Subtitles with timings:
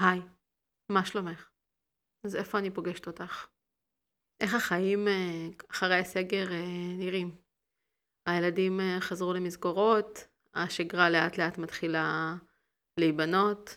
[0.00, 0.20] היי,
[0.88, 1.48] מה שלומך?
[2.24, 3.46] אז איפה אני פוגשת אותך?
[4.40, 7.36] איך החיים אה, אחרי הסגר אה, נראים?
[8.26, 12.34] הילדים אה, חזרו למסגרות, השגרה לאט לאט מתחילה
[12.98, 13.76] להיבנות.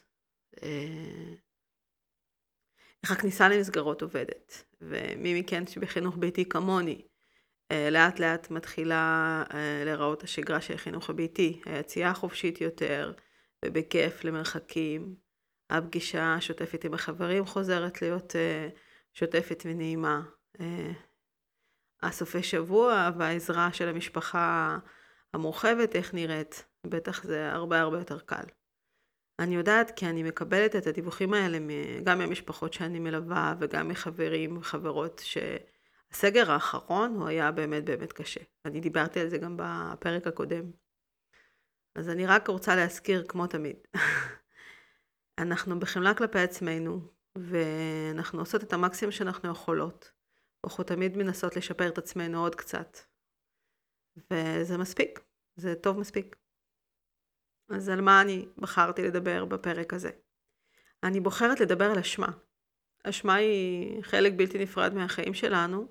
[3.04, 4.64] איך הכניסה למסגרות עובדת?
[4.82, 7.02] ומי מכן שבחינוך ביתי כמוני,
[7.92, 9.44] לאט לאט מתחילה
[9.86, 13.14] להיראות השגרה של החינוך הביתי, היציאה החופשית יותר,
[13.66, 15.23] ובכיף למרחקים.
[15.70, 18.78] הפגישה השוטפת עם החברים חוזרת להיות uh,
[19.14, 20.22] שוטפת ונעימה.
[20.58, 20.62] Uh,
[22.04, 24.78] הסופי שבוע והעזרה של המשפחה
[25.34, 28.44] המורחבת, איך נראית, בטח זה הרבה הרבה יותר קל.
[29.40, 31.58] אני יודעת כי אני מקבלת את הדיווחים האלה
[32.04, 38.42] גם מהמשפחות שאני מלווה וגם מחברים וחברות שהסגר האחרון הוא היה באמת באמת קשה.
[38.66, 40.72] אני דיברתי על זה גם בפרק הקודם.
[41.96, 43.76] אז אני רק רוצה להזכיר כמו תמיד.
[45.40, 47.02] אנחנו בחמלה כלפי עצמנו,
[47.38, 50.12] ואנחנו עושות את המקסימום שאנחנו יכולות.
[50.66, 52.98] אנחנו תמיד מנסות לשפר את עצמנו עוד קצת.
[54.18, 55.20] וזה מספיק,
[55.56, 56.36] זה טוב מספיק.
[57.70, 60.10] אז על מה אני בחרתי לדבר בפרק הזה?
[61.04, 62.28] אני בוחרת לדבר על אשמה.
[63.04, 65.88] אשמה היא חלק בלתי נפרד מהחיים שלנו,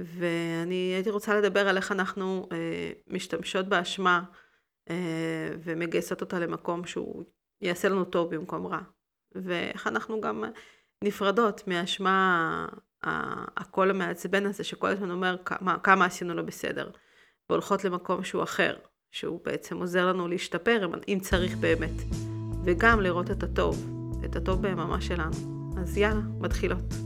[0.00, 4.24] ואני הייתי רוצה לדבר על איך אנחנו אה, משתמשות באשמה
[4.90, 7.24] אה, ומגייסות אותה למקום שהוא
[7.60, 8.80] יעשה לנו טוב במקום רע.
[9.34, 10.44] ואיך אנחנו גם
[11.04, 12.66] נפרדות מהאשמה
[13.56, 16.90] הקול המעצבן הזה, שכל הזמן אומר כמה, כמה עשינו לא בסדר,
[17.50, 18.76] והולכות למקום שהוא אחר,
[19.10, 22.02] שהוא בעצם עוזר לנו להשתפר אם צריך באמת,
[22.64, 23.86] וגם לראות את הטוב,
[24.24, 25.36] את הטוב ביממה שלנו.
[25.80, 27.05] אז יאללה, מתחילות.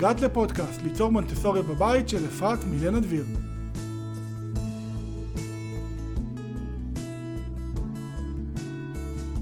[0.00, 3.24] הגעת לפודקאסט ליצור מונטסוריה בבית של אפרת מילנה דביר.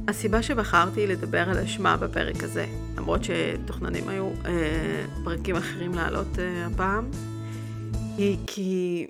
[0.09, 2.67] הסיבה שבחרתי לדבר על אשמה בפרק הזה,
[2.97, 7.11] למרות שתוכננים היו אה, פרקים אחרים לעלות אה, הפעם,
[8.17, 9.07] היא כי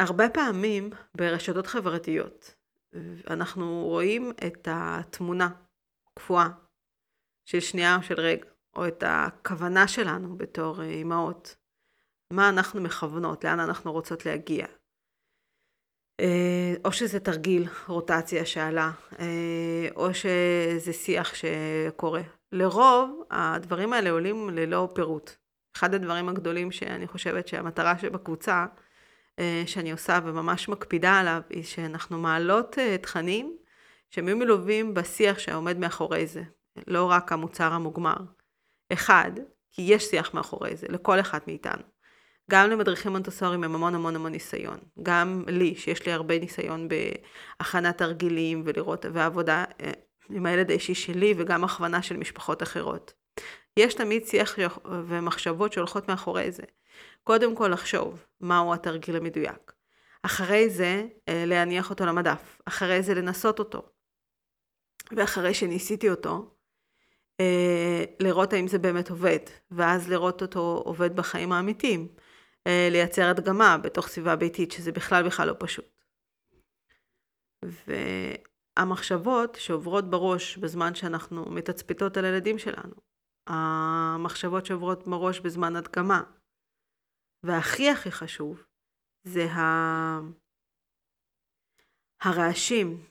[0.00, 2.54] הרבה פעמים ברשתות חברתיות
[3.30, 5.48] אנחנו רואים את התמונה
[6.14, 6.48] קפואה
[7.48, 8.51] של שנייה או של רגע.
[8.76, 11.56] או את הכוונה שלנו בתור אה, אימהות.
[12.32, 14.66] מה אנחנו מכוונות, לאן אנחנו רוצות להגיע.
[16.20, 18.90] אה, או שזה תרגיל רוטציה שעלה,
[19.20, 22.22] אה, או שזה שיח שקורה.
[22.52, 25.30] לרוב הדברים האלה עולים ללא פירוט.
[25.76, 28.66] אחד הדברים הגדולים שאני חושבת שהמטרה שבקבוצה
[29.66, 33.56] שאני עושה וממש מקפידה עליו, היא שאנחנו מעלות תכנים
[34.10, 36.42] שהם יהיו מלווים בשיח שעומד מאחורי זה,
[36.86, 38.16] לא רק המוצר המוגמר.
[38.92, 39.30] אחד,
[39.72, 41.82] כי יש שיח מאחורי זה, לכל אחד מאיתנו.
[42.50, 44.78] גם למדריכים מונטסוריים עם המון המון המון ניסיון.
[45.02, 49.90] גם לי, שיש לי הרבה ניסיון בהכנת תרגילים ולראות, ועבודה אה,
[50.30, 53.12] עם הילד האישי שלי וגם הכוונה של משפחות אחרות.
[53.76, 56.62] יש תמיד שיח ומחשבות שהולכות מאחורי זה.
[57.24, 59.72] קודם כל לחשוב מהו התרגיל המדויק.
[60.22, 62.60] אחרי זה אה, להניח אותו למדף.
[62.64, 63.82] אחרי זה לנסות אותו.
[65.16, 66.54] ואחרי שניסיתי אותו,
[68.20, 69.38] לראות האם זה באמת עובד,
[69.70, 72.08] ואז לראות אותו עובד בחיים האמיתיים,
[72.66, 76.02] אה, לייצר הדגמה בתוך סביבה ביתית, שזה בכלל בכלל לא פשוט.
[78.78, 82.94] והמחשבות שעוברות בראש בזמן שאנחנו מתצפתות על הילדים שלנו,
[83.46, 86.22] המחשבות שעוברות בראש בזמן הדגמה,
[87.46, 88.64] והכי הכי חשוב,
[89.24, 90.20] זה ה...
[92.22, 93.06] הרעשים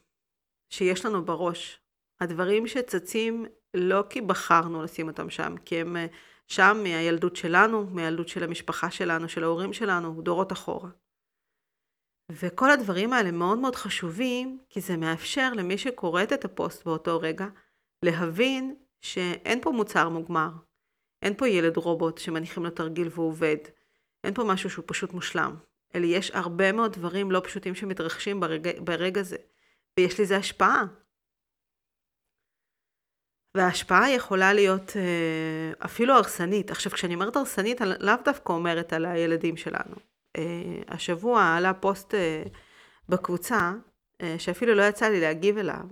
[0.74, 1.82] שיש לנו בראש,
[2.22, 6.06] הדברים שצצים לא כי בחרנו לשים אותם שם, כי הם אה,
[6.48, 10.90] שם מהילדות שלנו, מהילדות של המשפחה שלנו, של ההורים שלנו, דורות אחורה.
[12.32, 17.48] וכל הדברים האלה מאוד מאוד חשובים, כי זה מאפשר למי שקוראת את הפוסט באותו רגע,
[18.06, 20.50] להבין שאין פה מוצר מוגמר.
[21.22, 23.58] אין פה ילד רובוט שמניחים לו תרגיל והוא עובד.
[24.24, 25.56] אין פה משהו שהוא פשוט מושלם.
[25.96, 29.38] אלא יש הרבה מאוד דברים לא פשוטים שמתרחשים ברגע, ברגע זה.
[30.00, 30.86] ויש לזה השפעה.
[33.56, 36.72] וההשפעה יכולה להיות אה, אפילו הרסנית.
[36.72, 39.96] עכשיו, כשאני אומרת הרסנית, אני לאו דווקא אומרת על הילדים שלנו.
[40.38, 40.44] אה,
[40.88, 42.44] השבוע עלה פוסט אה,
[43.10, 43.72] בקבוצה,
[44.38, 45.84] שאפילו לא יצא לי להגיב אליו,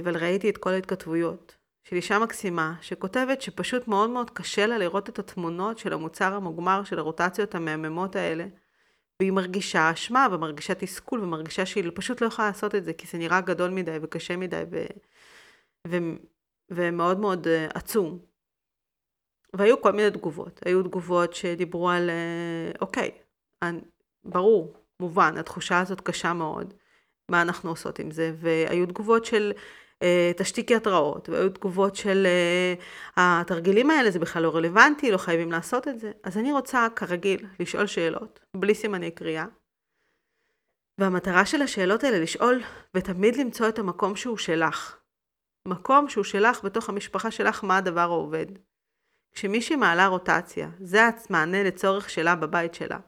[0.00, 5.08] אבל ראיתי את כל ההתכתבויות, של אישה מקסימה, שכותבת שפשוט מאוד מאוד קשה לה לראות
[5.08, 8.46] את התמונות של המוצר המוגמר של הרוטציות המהממות האלה,
[9.20, 13.18] והיא מרגישה אשמה ומרגישה תסכול ומרגישה שהיא פשוט לא יכולה לעשות את זה, כי זה
[13.18, 14.84] נראה גדול מדי וקשה מדי, ו...
[15.88, 16.16] ו-
[16.70, 18.18] ומאוד מאוד uh, עצום.
[19.56, 20.60] והיו כל מיני תגובות.
[20.64, 23.10] היו תגובות שדיברו על, אה, אוקיי,
[24.24, 26.74] ברור, מובן, התחושה הזאת קשה מאוד,
[27.28, 29.52] מה אנחנו עושות עם זה, והיו תגובות של
[30.02, 32.74] אה, תשתיקי התראות, והיו תגובות של אה,
[33.40, 36.12] התרגילים האלה, זה בכלל לא רלוונטי, לא חייבים לעשות את זה.
[36.22, 39.46] אז אני רוצה, כרגיל, לשאול שאלות, בלי סימני קריאה.
[41.00, 42.62] והמטרה של השאלות האלה לשאול,
[42.96, 45.01] ותמיד למצוא את המקום שהוא שלך.
[45.68, 48.46] מקום שהוא שלך בתוך המשפחה שלך, מה הדבר העובד.
[49.32, 51.00] כשמישהי מעלה רוטציה, זה
[51.30, 52.98] המענה לצורך שלה בבית שלה.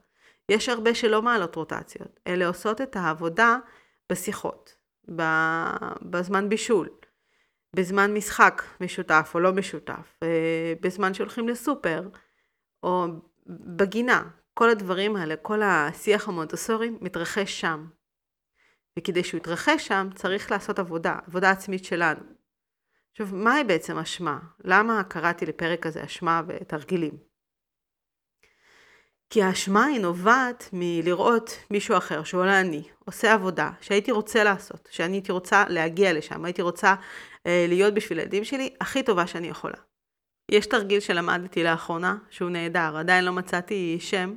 [0.49, 3.57] יש הרבה שלא מעלות רוטציות, אלה עושות את העבודה
[4.13, 4.77] בשיחות,
[6.03, 6.89] בזמן בישול,
[7.77, 12.09] בזמן משחק משותף או לא משותף, אה, בזמן שהולכים לסופר,
[12.83, 13.07] או
[13.47, 14.23] בגינה.
[14.55, 17.87] כל הדברים האלה, כל השיח המונטסורי מתרחש שם.
[18.99, 22.34] וכדי שהוא יתרחש שם, צריך לעשות עבודה, עבודה עצמית שלנו.
[23.15, 24.39] עכשיו, מהי בעצם אשמה?
[24.65, 27.17] למה קראתי לפרק הזה אשמה ותרגילים?
[29.31, 34.89] כי האשמה היא נובעת מלראות מישהו אחר, שהוא לא אני, עושה עבודה שהייתי רוצה לעשות,
[34.93, 36.95] שאני הייתי רוצה להגיע לשם, הייתי רוצה
[37.47, 39.79] אה, להיות בשביל הילדים שלי הכי טובה שאני יכולה.
[40.51, 44.37] יש תרגיל שלמדתי לאחרונה, שהוא נהדר, עדיין לא מצאתי שם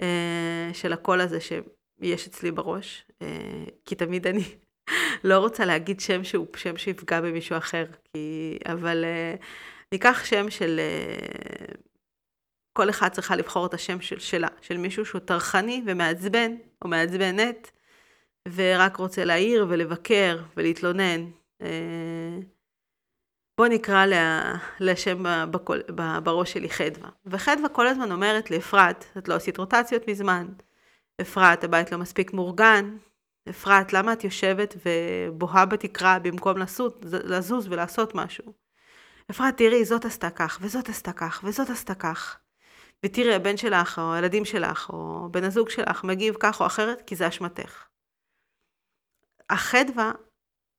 [0.00, 4.44] אה, של הקול הזה שיש אצלי בראש, אה, כי תמיד אני
[5.24, 8.58] לא רוצה להגיד שם שהוא שם שיפגע במישהו אחר, כי...
[8.72, 9.34] אבל אה,
[9.92, 10.80] ניקח שם של...
[10.80, 11.74] אה,
[12.72, 16.52] כל אחד צריכה לבחור את השם של, שלה, של מישהו שהוא טרחני ומעצבן,
[16.82, 17.70] או מעצבנת,
[18.54, 21.30] ורק רוצה להעיר ולבקר ולהתלונן.
[21.62, 22.38] אה,
[23.58, 25.82] בוא נקרא לה, לשם בקול,
[26.22, 27.08] בראש שלי חדווה.
[27.26, 30.46] וחדווה כל הזמן אומרת לאפרת, את לא עשית רוטציות מזמן.
[31.20, 32.96] אפרת, הבית לא מספיק מאורגן.
[33.50, 38.52] אפרת, למה את יושבת ובוהה בתקרה במקום לזוז, לזוז ולעשות משהו?
[39.30, 42.38] אפרת, תראי, זאת עשתה כך, וזאת עשתה כך, וזאת עשתה כך.
[43.04, 47.16] ותראי, הבן שלך, או הילדים שלך, או בן הזוג שלך מגיב כך או אחרת, כי
[47.16, 47.84] זה אשמתך.
[49.50, 50.12] החדווה,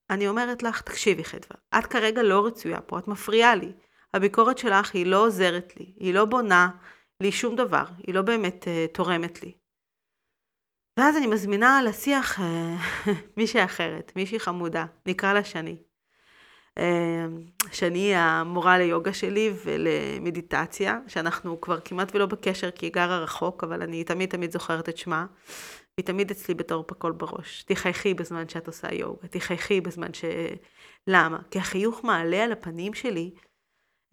[0.10, 3.72] אני אומרת לך, תקשיבי חדווה, את כרגע לא רצויה פה, את מפריעה לי.
[4.14, 6.70] הביקורת שלך היא לא עוזרת לי, היא לא בונה
[7.22, 9.58] לי שום דבר, היא לא באמת uh, תורמת לי.
[10.98, 12.42] ואז אני מזמינה לשיח uh,
[13.38, 15.78] מישהי אחרת, מישהי חמודה, נקרא לה שני.
[16.80, 23.64] אמ, שאני המורה ליוגה שלי ולמדיטציה, שאנחנו כבר כמעט ולא בקשר כי היא גרה רחוק,
[23.64, 25.26] אבל אני תמיד תמיד זוכרת את שמה.
[25.98, 27.64] היא תמיד אצלי בתור פקול בראש.
[27.64, 30.26] תחייכי בזמן שאת עושה יוגה, תחייכי בזמן ש...
[31.08, 31.38] למה?
[31.52, 33.32] כי החיוך מעלה על הפנים שלי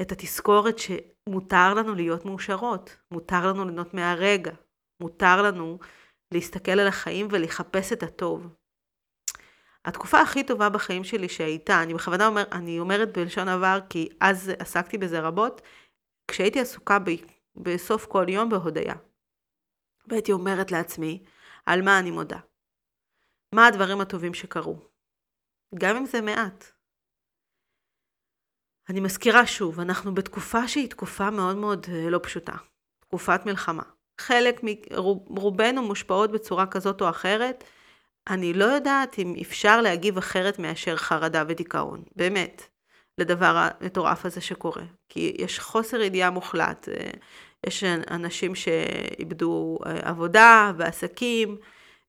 [0.01, 4.53] את התזכורת שמותר לנו להיות מאושרות, מותר לנו ליהנות מהרגע,
[5.01, 5.79] מותר לנו
[6.33, 8.55] להסתכל על החיים ולחפש את הטוב.
[9.85, 14.51] התקופה הכי טובה בחיים שלי שהייתה, אני בכוונה אומר, אני אומרת בלשון עבר, כי אז
[14.59, 15.61] עסקתי בזה רבות,
[16.29, 17.11] כשהייתי עסוקה ב,
[17.57, 18.95] בסוף כל יום בהודיה.
[20.07, 21.25] והייתי אומרת לעצמי,
[21.67, 22.39] על מה אני מודה?
[23.55, 24.77] מה הדברים הטובים שקרו?
[25.79, 26.65] גם אם זה מעט.
[28.89, 32.53] אני מזכירה שוב, אנחנו בתקופה שהיא תקופה מאוד מאוד אה, לא פשוטה.
[33.01, 33.83] תקופת מלחמה.
[34.21, 34.61] חלק
[35.31, 37.65] מרובנו מושפעות בצורה כזאת או אחרת
[38.29, 42.63] אני לא יודעת אם אפשר להגיב אחרת מאשר חרדה ודיכאון, באמת,
[43.19, 44.83] לדבר המטורף הזה שקורה.
[45.09, 46.89] כי יש חוסר ידיעה מוחלט.
[46.89, 47.11] אה,
[47.67, 51.57] יש אנשים שאיבדו אה, עבודה ועסקים,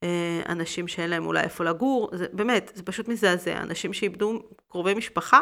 [0.04, 3.58] אה, אנשים שאין להם אולי איפה לגור, זה באמת, זה פשוט מזעזע.
[3.58, 5.42] אנשים שאיבדו קרובי משפחה,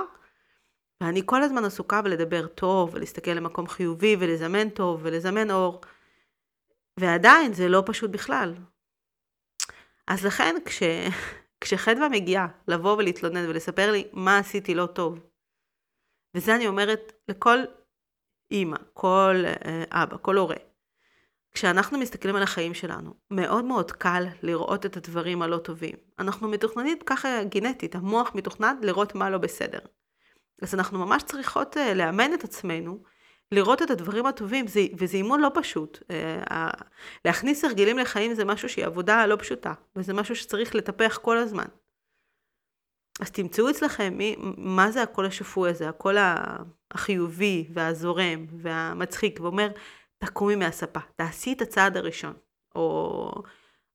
[1.02, 5.82] ואני כל הזמן עסוקה בלדבר טוב, ולהסתכל למקום חיובי, ולזמן טוב, ולזמן אור.
[7.00, 8.54] ועדיין זה לא פשוט בכלל.
[10.08, 10.84] אז לכן כש...
[11.64, 15.20] כשחדווה מגיעה לבוא ולהתלונן ולספר לי מה עשיתי לא טוב,
[16.36, 17.58] וזה אני אומרת לכל
[18.52, 20.56] אימא, כל אה, אבא, כל הורה,
[21.52, 25.96] כשאנחנו מסתכלים על החיים שלנו, מאוד מאוד קל לראות את הדברים הלא טובים.
[26.20, 29.80] אנחנו מתוכננים ככה גנטית, המוח מתוכנן לראות מה לא בסדר.
[30.62, 33.04] אז אנחנו ממש צריכות אה, לאמן את עצמנו
[33.52, 36.00] לראות את הדברים הטובים, זה, וזה אימון לא פשוט.
[36.12, 36.70] אה,
[37.26, 41.66] להכניס הרגלים לחיים זה משהו שהיא עבודה לא פשוטה, וזה משהו שצריך לטפח כל הזמן.
[43.22, 46.18] אז תמצאו אצלכם מי, מה זה הקול השפוי הזה, הקול
[46.92, 49.70] החיובי והזורם והמצחיק, ואומר,
[50.18, 52.34] תקומי מהספה, תעשי את הצעד הראשון.
[52.76, 53.32] או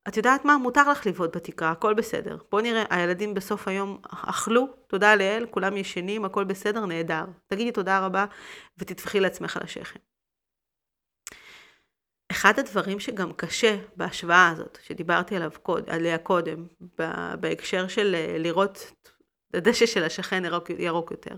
[0.09, 0.59] את יודעת מה?
[0.59, 2.37] מותר לך לבעוט בתקרה, הכל בסדר.
[2.50, 7.25] בואו נראה, הילדים בסוף היום אכלו, תודה לאל, כולם ישנים, הכל בסדר, נהדר.
[7.47, 8.25] תגידי תודה רבה
[8.79, 10.00] ותטפחי לעצמך על השכם.
[12.31, 16.67] אחד הדברים שגם קשה בהשוואה הזאת, שדיברתי עליו קוד, עליה קודם,
[17.41, 18.93] בהקשר של אה, לראות
[19.55, 21.35] הדשא של השכן ירוק, ירוק יותר,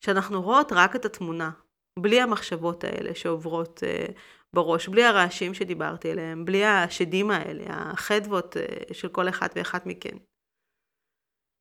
[0.00, 1.50] שאנחנו רואות רק את התמונה,
[1.98, 4.12] בלי המחשבות האלה שעוברות uh,
[4.54, 10.16] בראש, בלי הרעשים שדיברתי עליהם, בלי השדים האלה, החדוות uh, של כל אחד ואחת מכן.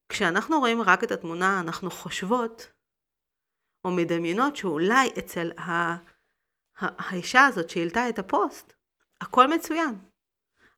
[0.10, 2.72] כשאנחנו רואים רק את התמונה, אנחנו חושבות
[3.86, 5.96] או מדמיינות שאולי אצל ה...
[6.80, 8.74] האישה הזאת שהעלתה את הפוסט,
[9.22, 9.96] הכל מצוין.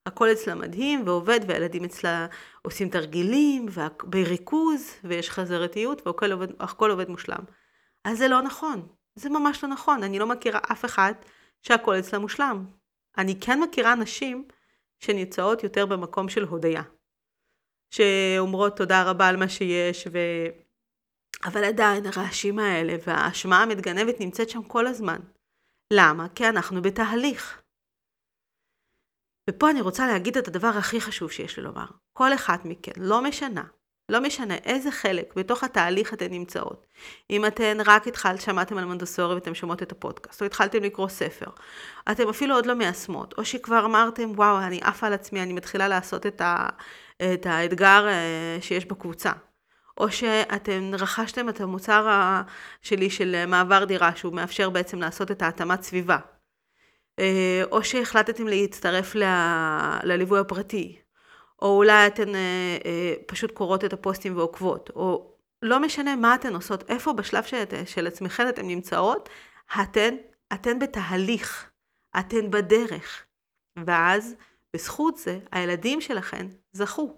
[0.06, 2.28] הכל אצלה מדהים ועובד, והילדים אצלה
[2.62, 3.66] עושים תרגילים,
[4.04, 6.50] בריכוז, ויש חזרתיות, והכל עובד,
[6.80, 7.44] עובד מושלם.
[8.04, 8.88] אז זה לא נכון.
[9.16, 10.04] זה ממש לא נכון.
[10.04, 11.14] אני לא מכירה אף אחד
[11.62, 12.66] שהכל אצלה מושלם.
[13.18, 14.48] אני כן מכירה נשים
[15.00, 16.82] שנמצאות יותר במקום של הודיה.
[17.94, 20.18] שאומרות תודה רבה על מה שיש, ו...
[21.46, 25.20] אבל עדיין הרעשים האלה והאשמה המתגנבת נמצאת שם כל הזמן.
[25.94, 26.28] למה?
[26.36, 27.62] כי אנחנו בתהליך.
[29.50, 31.86] ופה אני רוצה להגיד את הדבר הכי חשוב שיש לי לומר.
[32.14, 33.64] כל אחת מכן, לא משנה,
[34.12, 36.86] לא משנה איזה חלק בתוך התהליך אתן נמצאות.
[37.30, 41.46] אם אתן רק התחלת, שמעתם על מונדסורי ואתן שומעות את הפודקאסט, או התחלתם לקרוא ספר,
[42.12, 45.88] אתן אפילו עוד לא מיישמות, או שכבר אמרתם, וואו, אני עפה על עצמי, אני מתחילה
[45.88, 46.68] לעשות את, ה,
[47.34, 49.32] את האתגר אה, שיש בקבוצה.
[49.98, 52.08] או שאתם רכשתם את המוצר
[52.82, 56.18] שלי של מעבר דירה, שהוא מאפשר בעצם לעשות את ההתאמת סביבה.
[57.20, 59.24] אה, או שהחלטתם להצטרף ל...
[60.04, 61.02] לליווי הפרטי,
[61.62, 66.56] או אולי אתן אה, אה, פשוט קוראות את הפוסטים ועוקבות, או לא משנה מה אתן
[66.56, 69.30] עושות, איפה בשלב של, של עצמכן אתן נמצאות,
[69.82, 70.16] אתן,
[70.54, 71.72] אתן בתהליך,
[72.20, 73.26] אתן בדרך.
[73.86, 74.36] ואז,
[74.76, 77.18] בזכות זה, הילדים שלכן זכו.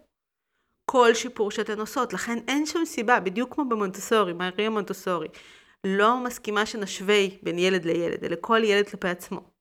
[0.86, 5.28] כל שיפור שאתן עושות, לכן אין שום סיבה, בדיוק כמו במונטסורי, מאריה מונטסורי,
[5.84, 9.53] לא מסכימה שנשווה בין ילד לילד, אלא כל ילד כלפי עצמו.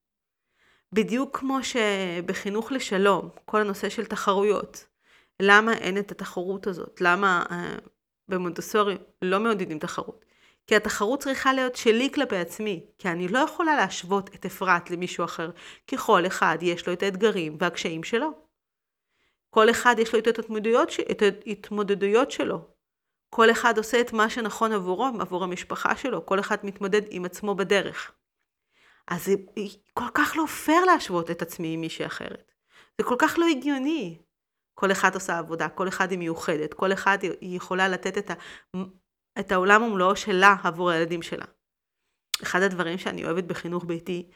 [0.93, 4.87] בדיוק כמו שבחינוך לשלום, כל הנושא של תחרויות,
[5.41, 7.01] למה אין את התחרות הזאת?
[7.01, 7.75] למה אה,
[8.29, 10.25] במונטסורי לא מעודדים תחרות?
[10.67, 15.25] כי התחרות צריכה להיות שלי כלפי עצמי, כי אני לא יכולה להשוות את אפרת למישהו
[15.25, 15.51] אחר,
[15.87, 18.31] כי כל אחד יש לו את האתגרים והקשיים שלו.
[19.51, 22.61] כל אחד יש לו את ההתמודדויות, את ההתמודדויות שלו.
[23.31, 27.55] כל אחד עושה את מה שנכון עבורו, עבור המשפחה שלו, כל אחד מתמודד עם עצמו
[27.55, 28.13] בדרך.
[29.09, 29.33] אז זה
[29.95, 32.53] כל כך לא פייר להשוות את עצמי עם מישהי אחרת.
[32.99, 34.19] זה כל כך לא הגיוני.
[34.75, 38.35] כל אחד עושה עבודה, כל אחד היא מיוחדת, כל אחד היא יכולה לתת את, ה,
[39.39, 41.45] את העולם ומלואו שלה עבור הילדים שלה.
[42.43, 44.31] אחד הדברים שאני אוהבת בחינוך ביתי,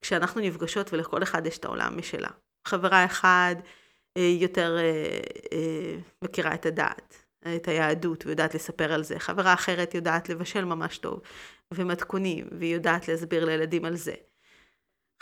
[0.00, 2.28] כשאנחנו נפגשות ולכל אחד יש את העולם משלה.
[2.68, 3.56] חברה אחד
[4.16, 5.20] אה, יותר אה,
[5.52, 7.24] אה, מכירה את הדעת,
[7.56, 9.18] את היהדות, ויודעת לספר על זה.
[9.18, 11.20] חברה אחרת יודעת לבשל ממש טוב,
[11.74, 14.14] ומתכונים, והיא יודעת להסביר לילדים על זה.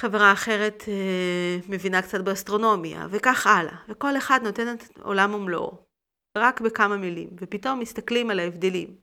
[0.00, 3.76] חברה אחרת אה, מבינה קצת באסטרונומיה, וכך הלאה.
[3.88, 5.87] וכל אחד נותן את עולם ומלואו,
[6.38, 8.97] רק בכמה מילים, ופתאום מסתכלים על ההבדלים.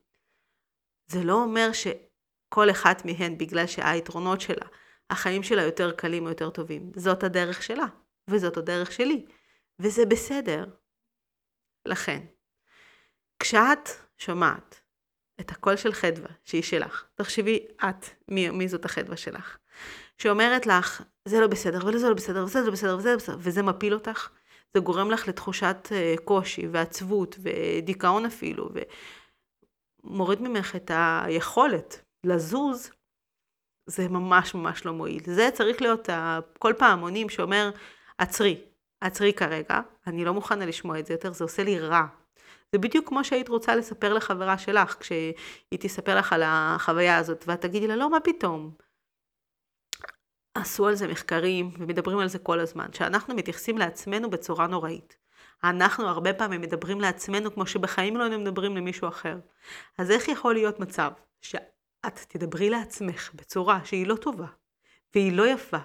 [1.07, 4.65] זה לא אומר שכל אחת מהן, בגלל שהיתרונות שלה,
[5.09, 6.91] החיים שלה יותר קלים או יותר טובים.
[6.95, 7.85] זאת הדרך שלה,
[8.29, 9.25] וזאת הדרך שלי,
[9.79, 10.65] וזה בסדר.
[11.85, 12.25] לכן,
[13.39, 14.81] כשאת שומעת
[15.39, 17.05] את הקול של חדווה, שהיא שלך.
[17.15, 19.57] תחשבי את, מי, מי זאת החדווה שלך.
[20.17, 23.63] שאומרת לך, זה לא בסדר, וזה לא בסדר, וזה לא בסדר, וזה לא בסדר, וזה
[23.63, 24.29] מפיל אותך.
[24.73, 28.69] זה גורם לך לתחושת אה, קושי ועצבות ודיכאון אפילו,
[30.03, 32.91] ומוריד ממך את היכולת לזוז,
[33.85, 35.21] זה ממש ממש לא מועיל.
[35.25, 36.09] זה צריך להיות
[36.59, 37.71] כל פעמונים שאומר,
[38.17, 38.61] עצרי,
[39.01, 42.05] עצרי כרגע, אני לא מוכנה לשמוע את זה יותר, זה עושה לי רע.
[42.71, 45.33] זה בדיוק כמו שהיית רוצה לספר לחברה שלך, כשהיא
[45.79, 48.71] תספר לך על החוויה הזאת, ואת תגידי לה, לא, מה פתאום?
[50.55, 55.17] עשו על זה מחקרים ומדברים על זה כל הזמן, שאנחנו מתייחסים לעצמנו בצורה נוראית.
[55.63, 59.39] אנחנו הרבה פעמים מדברים לעצמנו כמו שבחיים לא היינו מדברים למישהו אחר.
[59.97, 64.47] אז איך יכול להיות מצב שאת תדברי לעצמך בצורה שהיא לא טובה,
[65.15, 65.77] והיא לא יפה,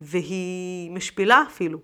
[0.00, 1.80] והיא משפילה אפילו,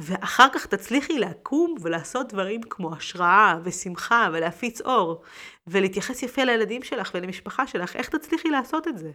[0.00, 5.22] ואחר כך תצליחי לקום ולעשות דברים כמו השראה ושמחה ולהפיץ אור,
[5.66, 9.10] ולהתייחס יפה לילדים שלך ולמשפחה שלך, איך תצליחי לעשות את זה?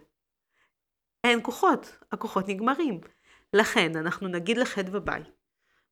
[1.24, 3.02] אין כוחות, הכוחות נגמרים.
[3.54, 5.24] לכן אנחנו נגיד לחדווה ביי,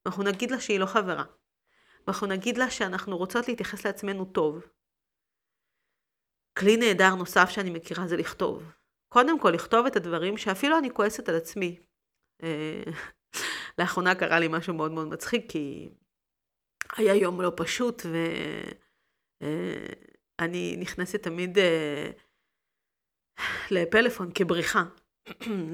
[0.06, 1.24] אנחנו נגיד לה שהיא לא חברה,
[2.08, 4.66] ואנחנו נגיד לה שאנחנו רוצות להתייחס לעצמנו טוב.
[6.60, 8.72] כלי נהדר נוסף שאני מכירה זה לכתוב.
[9.10, 11.80] קודם כל, לכתוב את הדברים שאפילו אני כועסת על עצמי.
[13.80, 15.90] לאחרונה קרה לי משהו מאוד מאוד מצחיק, כי
[16.98, 18.02] היה יום לא פשוט,
[19.42, 22.12] ואני אה, נכנסת תמיד אה,
[23.72, 24.84] לפלאפון כבריחה.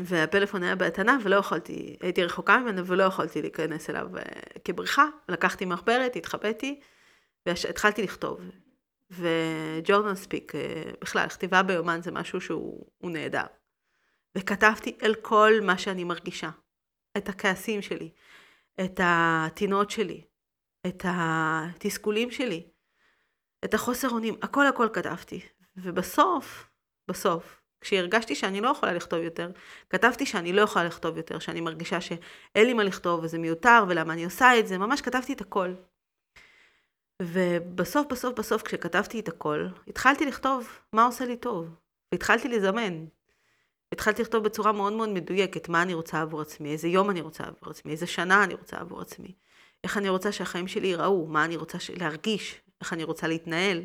[0.04, 4.24] והפלאפון היה בהתנה ולא יכולתי, הייתי רחוקה ממנו ולא יכולתי להיכנס אליו אה,
[4.64, 5.06] כבריחה.
[5.30, 6.80] לקחתי מחברת, התחבאתי
[7.46, 8.42] והתחלתי לכתוב.
[9.12, 10.54] וג'ורנל ספיק,
[11.02, 13.46] בכלל, כתיבה ביומן זה משהו שהוא נהדר.
[14.38, 16.50] וכתבתי אל כל מה שאני מרגישה.
[17.18, 18.10] את הכעסים שלי,
[18.86, 20.24] את הטינות שלי,
[20.88, 22.68] את התסכולים שלי,
[23.66, 25.42] את החוסר אונים, הכל הכל כתבתי.
[25.78, 26.70] ובסוף,
[27.08, 29.52] בסוף, כשהרגשתי שאני לא יכולה לכתוב יותר,
[29.90, 34.14] כתבתי שאני לא יכולה לכתוב יותר, שאני מרגישה שאין לי מה לכתוב וזה מיותר ולמה
[34.14, 35.74] אני עושה את זה, ממש כתבתי את הכל.
[37.22, 41.76] ובסוף, בסוף, בסוף, כשכתבתי את הכל, התחלתי לכתוב מה עושה לי טוב.
[42.12, 43.06] והתחלתי לזמן.
[43.94, 47.44] התחלתי לכתוב בצורה מאוד מאוד מדויקת מה אני רוצה עבור עצמי, איזה יום אני רוצה
[47.44, 49.36] עבור עצמי, איזה שנה אני רוצה עבור עצמי,
[49.84, 53.82] איך אני רוצה שהחיים שלי ייראו, מה אני רוצה להרגיש, איך אני רוצה להתנהל.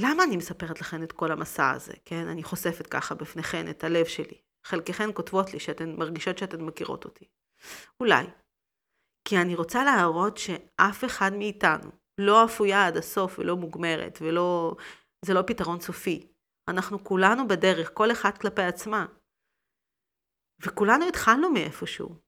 [0.00, 2.28] למה אני מספרת לכן את כל המסע הזה, כן?
[2.28, 4.40] אני חושפת ככה בפניכן את הלב שלי.
[4.64, 7.24] חלקכן כותבות לי שאתן מרגישות שאתן מכירות אותי.
[8.00, 8.24] אולי.
[9.28, 14.76] כי אני רוצה להראות שאף אחד מאיתנו לא אפויה עד הסוף ולא מוגמרת ולא...
[15.24, 16.32] זה לא פתרון סופי.
[16.68, 19.06] אנחנו כולנו בדרך, כל אחד כלפי עצמה.
[20.60, 22.26] וכולנו התחלנו מאיפשהו.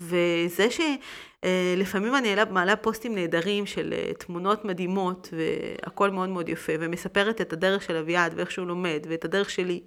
[0.00, 7.40] וזה שלפעמים אני מעלה פוסטים נהדרים של אה, תמונות מדהימות והכל מאוד מאוד יפה ומספרת
[7.40, 9.86] את הדרך של אביעד ואיך שהוא לומד ואת הדרך שלי,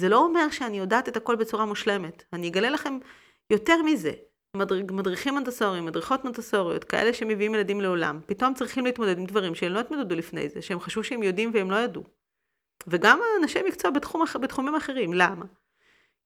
[0.00, 2.24] זה לא אומר שאני יודעת את הכל בצורה מושלמת.
[2.32, 2.98] אני אגלה לכם
[3.50, 4.12] יותר מזה.
[4.90, 9.80] מדריכים מונטסוריים, מדריכות מונטסוריות, כאלה שמביאים ילדים לעולם, פתאום צריכים להתמודד עם דברים שהם לא
[9.80, 12.15] התמודדו לפני זה, שהם חשבו שהם יודעים והם לא ידעו.
[12.86, 15.44] וגם אנשי מקצוע בתחום, בתחומים אחרים, למה?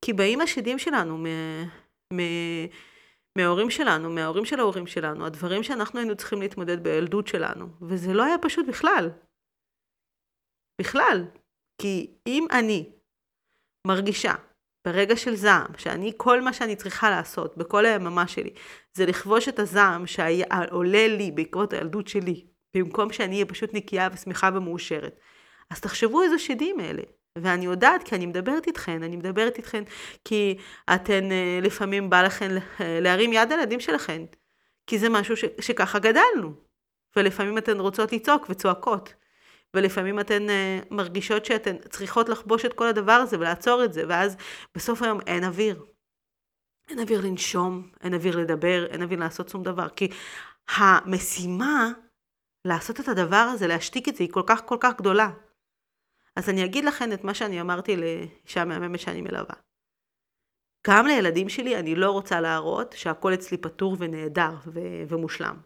[0.05, 1.27] כי באים השדים שלנו מ,
[2.15, 2.19] מ,
[3.39, 8.25] מההורים שלנו, מההורים של ההורים שלנו, הדברים שאנחנו היינו צריכים להתמודד בילדות שלנו, וזה לא
[8.25, 9.11] היה פשוט בכלל.
[10.81, 11.25] בכלל.
[11.83, 12.93] כי אם אני
[13.87, 14.35] מרגישה
[14.87, 18.55] ברגע של זעם, שאני, כל מה שאני צריכה לעשות בכל היממה שלי,
[18.93, 24.51] זה לכבוש את הזעם שעולה לי בעקבות הילדות שלי, במקום שאני אהיה פשוט נקייה ושמחה
[24.55, 25.21] ומאושרת.
[25.71, 27.03] אז תחשבו איזה שדים אלה.
[27.39, 29.83] ואני יודעת, כי אני מדברת איתכן, אני מדברת איתכן
[30.25, 30.57] כי
[30.95, 32.51] אתן אה, לפעמים בא לכן
[32.81, 34.23] להרים יד על הילדים שלכן,
[34.87, 36.55] כי זה משהו ש, שככה גדלנו.
[37.17, 39.15] ולפעמים אתן רוצות לצעוק וצועקות.
[39.75, 44.37] ולפעמים אתן uh, מרגישות שאתן צריכות לחבוש את כל הדבר הזה ולעצור את זה, ואז
[44.75, 45.85] בסוף היום אין אוויר.
[46.89, 49.89] אין אוויר לנשום, אין אוויר לדבר, אין אוויר לעשות שום דבר.
[49.89, 50.09] כי
[50.77, 51.91] המשימה
[52.65, 55.31] לעשות את הדבר הזה, להשתיק את זה, היא כל כך כל כך גדולה.
[56.41, 59.55] אז אני אגיד לכם את מה שאני אמרתי לאישה מהממת שאני מלווה.
[60.87, 65.57] גם לילדים שלי אני לא רוצה להראות שהכל אצלי פתור ונהדר ו- ומושלם.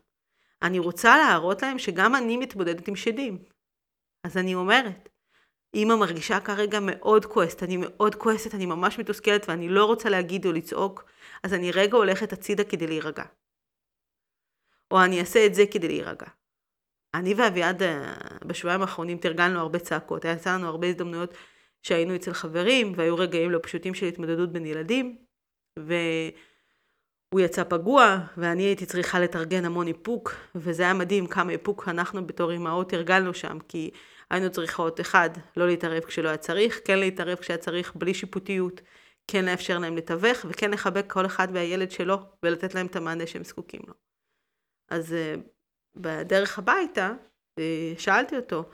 [0.62, 3.44] אני רוצה להראות להם שגם אני מתמודדת עם שדים.
[4.26, 5.08] אז אני אומרת,
[5.74, 10.46] אמא מרגישה כרגע מאוד כועסת, אני מאוד כועסת, אני ממש מתוסכלת ואני לא רוצה להגיד
[10.46, 11.04] או לצעוק,
[11.42, 13.24] אז אני רגע הולכת הצידה כדי להירגע.
[14.90, 16.26] או אני אעשה את זה כדי להירגע.
[17.14, 18.14] אני ואביעד אה,
[18.46, 21.34] בשבועיים האחרונים תרגלנו הרבה צעקות, היה יצא לנו הרבה הזדמנויות
[21.82, 25.16] שהיינו אצל חברים, והיו רגעים לא פשוטים של התמודדות בין ילדים,
[25.78, 32.26] והוא יצא פגוע, ואני הייתי צריכה לתרגן המון איפוק, וזה היה מדהים כמה איפוק אנחנו
[32.26, 33.90] בתור אימהות תרגלנו שם, כי
[34.30, 38.80] היינו צריכות, אחד, לא להתערב כשלא היה צריך, כן להתערב כשהיה צריך בלי שיפוטיות,
[39.26, 43.44] כן לאפשר להם לתווך, וכן לחבק כל אחד והילד שלו, ולתת להם את המענה שהם
[43.44, 43.94] זקוקים לו.
[44.90, 45.34] אז אה,
[45.96, 47.12] בדרך הביתה,
[47.58, 48.64] אה, שאלתי אותו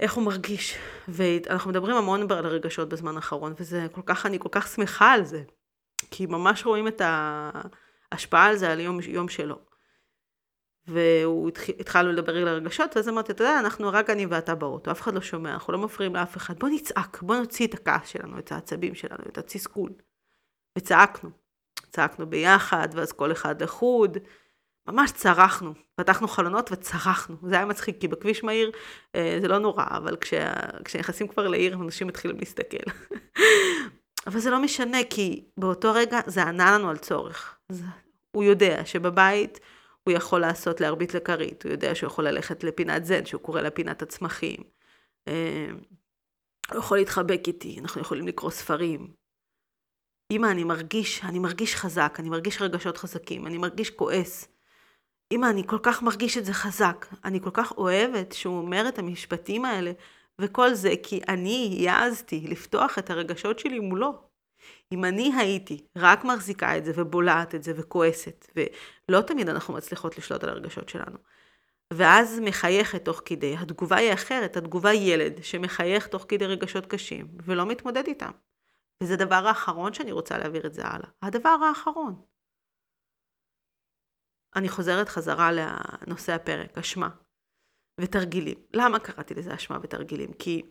[0.00, 0.78] איך הוא מרגיש.
[1.08, 5.24] ואנחנו מדברים המון על הרגשות בזמן האחרון, וזה כל כך, אני כל כך שמחה על
[5.24, 5.42] זה.
[6.10, 9.58] כי ממש רואים את ההשפעה על זה על יום, יום שלו.
[10.86, 15.00] והוא התחלנו לדבר על הרגשות, ואז אמרתי, אתה יודע, אנחנו רק אני ואתה באוטו, אף
[15.00, 18.38] אחד לא שומע, אנחנו לא מפריעים לאף אחד, בוא נצעק, בוא נוציא את הכעס שלנו,
[18.38, 19.90] את העצבים שלנו, את התסכול.
[20.78, 21.30] וצעקנו.
[21.90, 24.18] צעקנו ביחד, ואז כל אחד לחוד.
[24.88, 28.70] ממש צרחנו, פתחנו חלונות וצרחנו, זה היה מצחיק, כי בכביש מהיר
[29.14, 30.52] אה, זה לא נורא, אבל כשה,
[30.84, 32.90] כשנכנסים כבר לעיר, אנשים מתחילים להסתכל.
[34.26, 37.58] אבל זה לא משנה, כי באותו רגע זה ענה לנו על צורך.
[37.68, 37.82] אז
[38.30, 39.60] הוא יודע שבבית
[40.04, 43.70] הוא יכול לעשות להרביץ לכרית, הוא יודע שהוא יכול ללכת לפינת זן, שהוא קורא לה
[43.70, 44.60] פינת הצמחים.
[45.28, 45.68] אה,
[46.70, 49.12] הוא יכול להתחבק איתי, אנחנו יכולים לקרוא ספרים.
[50.32, 54.51] אמא, אני מרגיש, אני מרגיש חזק, אני מרגיש רגשות חזקים, אני מרגיש כועס.
[55.32, 57.06] אמא, אני כל כך מרגיש את זה חזק.
[57.24, 59.92] אני כל כך אוהבת שהוא אומר את המשפטים האלה,
[60.38, 64.12] וכל זה כי אני העזתי לפתוח את הרגשות שלי מולו.
[64.92, 70.18] אם אני הייתי רק מחזיקה את זה ובולעת את זה וכועסת, ולא תמיד אנחנו מצליחות
[70.18, 71.18] לשלוט על הרגשות שלנו,
[71.92, 77.28] ואז מחייכת תוך כדי, התגובה היא אחרת, התגובה היא ילד שמחייך תוך כדי רגשות קשים,
[77.44, 78.30] ולא מתמודד איתם.
[79.02, 81.08] וזה הדבר האחרון שאני רוצה להעביר את זה הלאה.
[81.22, 82.31] הדבר האחרון.
[84.56, 87.08] אני חוזרת חזרה לנושא הפרק, אשמה.
[88.00, 88.58] ותרגילים.
[88.74, 90.32] למה קראתי לזה אשמה ותרגילים?
[90.32, 90.62] כי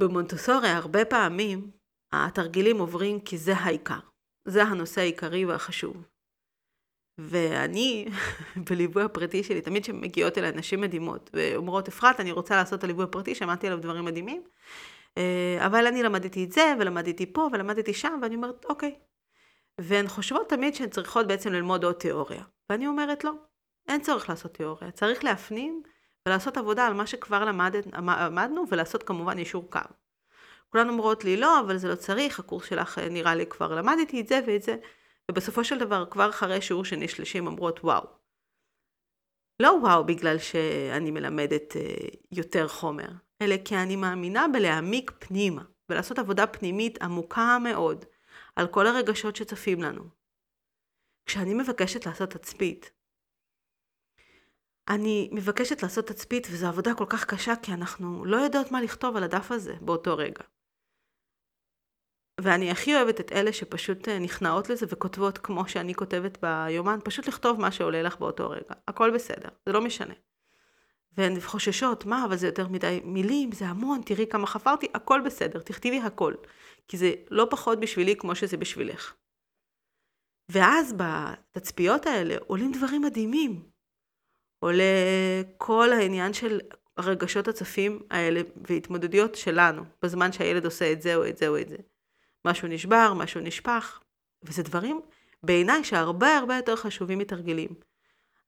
[0.00, 1.70] במונטסורי הרבה פעמים
[2.12, 3.98] התרגילים עוברים כי זה העיקר.
[4.44, 6.04] זה הנושא העיקרי והחשוב.
[7.18, 8.06] ואני,
[8.70, 13.04] בליווי הפרטי שלי, תמיד כשמגיעות אליי נשים מדהימות, ואומרות, אפרת, אני רוצה לעשות את הליווי
[13.04, 14.42] הפרטי, שמעתי עליו דברים מדהימים,
[15.18, 18.98] אה, אבל אני למדתי את זה, ולמדתי פה, ולמדתי שם, ואני אומרת, אוקיי.
[19.80, 22.44] והן חושבות תמיד שהן צריכות בעצם ללמוד עוד תיאוריה.
[22.70, 23.32] ואני אומרת, לא,
[23.88, 25.82] אין צורך לעשות תיאוריה, צריך להפנים
[26.28, 29.80] ולעשות עבודה על מה שכבר למד, למדנו, ולעשות כמובן אישור קו.
[30.68, 34.20] כולן אומרות לי, לא, אבל זה לא צריך, הקורס שלך אה, נראה לי כבר למדתי
[34.20, 34.76] את זה ואת זה.
[35.30, 38.02] ובסופו של דבר, כבר אחרי שיעור שני שלישי, הן אומרות, וואו.
[39.60, 41.82] לא וואו בגלל שאני מלמדת אה,
[42.32, 43.08] יותר חומר,
[43.42, 48.04] אלא כי אני מאמינה בלהעמיק פנימה, ולעשות עבודה פנימית עמוקה מאוד,
[48.56, 50.04] על כל הרגשות שצפים לנו.
[51.26, 52.90] כשאני מבקשת לעשות תצפית,
[54.88, 59.16] אני מבקשת לעשות תצפית, וזו עבודה כל כך קשה, כי אנחנו לא יודעות מה לכתוב
[59.16, 60.44] על הדף הזה באותו רגע.
[62.40, 67.28] ואני הכי אוהבת את אלה שפשוט אה, נכנעות לזה וכותבות כמו שאני כותבת ביומן, פשוט
[67.28, 68.74] לכתוב מה שעולה לך באותו רגע.
[68.88, 70.14] הכל בסדר, זה לא משנה.
[71.16, 75.60] והן חוששות, מה, אבל זה יותר מדי מילים, זה המון, תראי כמה חפרתי, הכל בסדר,
[75.60, 76.34] תכתיבי הכל.
[76.88, 79.14] כי זה לא פחות בשבילי כמו שזה בשבילך.
[80.48, 83.62] ואז בתצפיות האלה עולים דברים מדהימים.
[84.58, 84.84] עולה
[85.56, 86.60] כל העניין של
[86.96, 91.68] הרגשות הצפים האלה והתמודדויות שלנו, בזמן שהילד עושה את זה או את זה או את
[91.68, 91.76] זה.
[92.44, 94.00] משהו נשבר, משהו נשפך,
[94.42, 95.00] וזה דברים
[95.42, 97.68] בעיניי שהרבה הרבה יותר חשובים מתרגילים.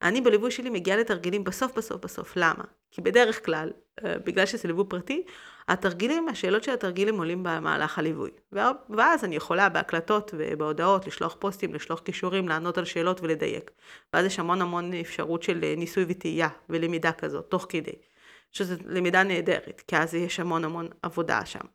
[0.03, 2.65] אני בליווי שלי מגיעה לתרגילים בסוף בסוף בסוף, למה?
[2.97, 3.71] כי בדרך כלל,
[4.05, 5.23] אה, בגלל שזה ליווי פרטי,
[5.69, 8.31] התרגילים, השאלות של התרגילים עולים במהלך הליווי.
[8.91, 13.71] ואז אני יכולה בהקלטות ובהודעות לשלוח פוסטים, לשלוח כישורים, לענות על שאלות ולדייק.
[14.13, 17.93] ואז יש המון המון אפשרות של אה, ניסוי וטעייה ולמידה כזאת, תוך כדי.
[18.53, 21.67] שזו למידה נהדרת, כי אז יש המון המון עבודה שם.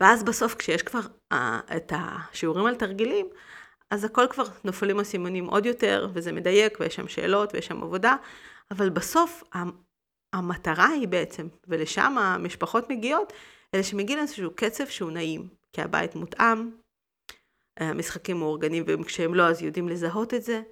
[0.00, 1.00] ואז בסוף כשיש כבר
[1.32, 1.36] uh,
[1.76, 3.26] את השיעורים על תרגילים,
[3.90, 8.16] אז הכל כבר נופלים הסימונים עוד יותר, וזה מדייק, ויש שם שאלות, ויש שם עבודה,
[8.72, 9.42] אבל בסוף
[10.32, 13.32] המטרה היא בעצם, ולשם המשפחות מגיעות,
[13.74, 16.70] אלה שמגיעים לאיזשהו קצב שהוא נעים, כי הבית מותאם,
[17.76, 20.62] המשחקים מאורגנים, וכשהם לא אז יודעים לזהות את זה,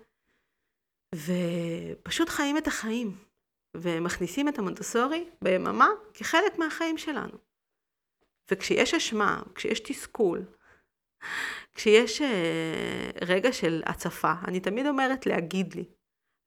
[1.14, 3.16] ופשוט חיים את החיים,
[3.76, 7.38] ומכניסים את המונטסורי ביממה כחלק מהחיים שלנו.
[8.50, 10.44] וכשיש אשמה, כשיש תסכול,
[11.74, 15.84] כשיש אה, רגע של הצפה, אני תמיד אומרת להגיד לי.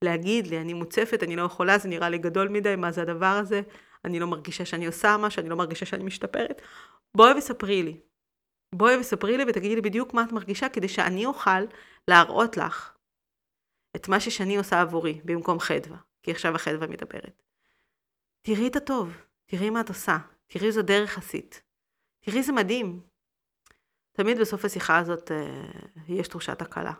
[0.03, 3.25] להגיד לי, אני מוצפת, אני לא יכולה, זה נראה לי גדול מדי, מה זה הדבר
[3.25, 3.61] הזה?
[4.05, 6.61] אני לא מרגישה שאני עושה משהו, אני לא מרגישה שאני משתפרת.
[7.17, 7.99] בואי וספרי לי.
[8.75, 11.61] בואי וספרי לי ותגידי לי בדיוק מה את מרגישה, כדי שאני אוכל
[12.07, 12.93] להראות לך
[13.95, 17.43] את מה ששני עושה עבורי, במקום חדווה, כי עכשיו החדווה מדברת.
[18.41, 21.61] תראי את הטוב, תראי מה את עושה, תראי איזו דרך עשית.
[22.25, 23.01] תראי, זה מדהים.
[24.11, 25.63] תמיד בסוף השיחה הזאת אה,
[26.07, 26.93] יש תחושת הקלה.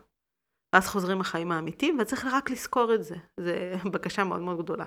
[0.73, 3.15] ואז חוזרים לחיים האמיתיים, וצריך רק לזכור את זה.
[3.39, 4.85] זו בקשה מאוד מאוד גדולה.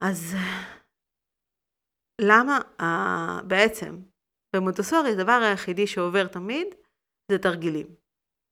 [0.00, 0.34] אז
[2.20, 3.98] למה אה, בעצם
[4.56, 6.66] במונטסורי הדבר היחידי שעובר תמיד
[7.32, 7.86] זה תרגילים.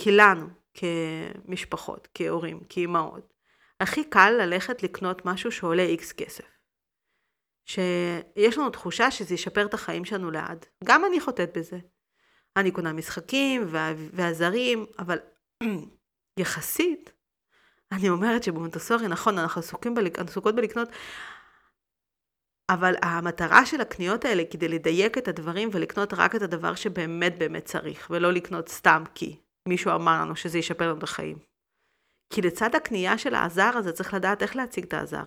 [0.02, 3.34] כי לנו, כמשפחות, כהורים, כאימהות,
[3.80, 6.58] הכי קל ללכת לקנות משהו שעולה איקס כסף.
[7.66, 10.66] שיש לנו תחושה שזה ישפר את החיים שלנו לעד.
[10.84, 11.78] גם אני חוטאת בזה.
[12.56, 13.66] אני קונה משחקים
[14.12, 15.18] ועזרים, אבל
[16.40, 17.12] יחסית,
[17.92, 20.18] אני אומרת שבמונטסורי, נכון, אנחנו עסוקים בלק...
[20.18, 20.88] עסוקות בלקנות,
[22.70, 27.64] אבל המטרה של הקניות האלה כדי לדייק את הדברים ולקנות רק את הדבר שבאמת באמת
[27.64, 31.38] צריך, ולא לקנות סתם כי מישהו אמר לנו שזה ישפר לנו את החיים.
[32.32, 35.24] כי לצד הקנייה של העזר הזה צריך לדעת איך להציג את העזר.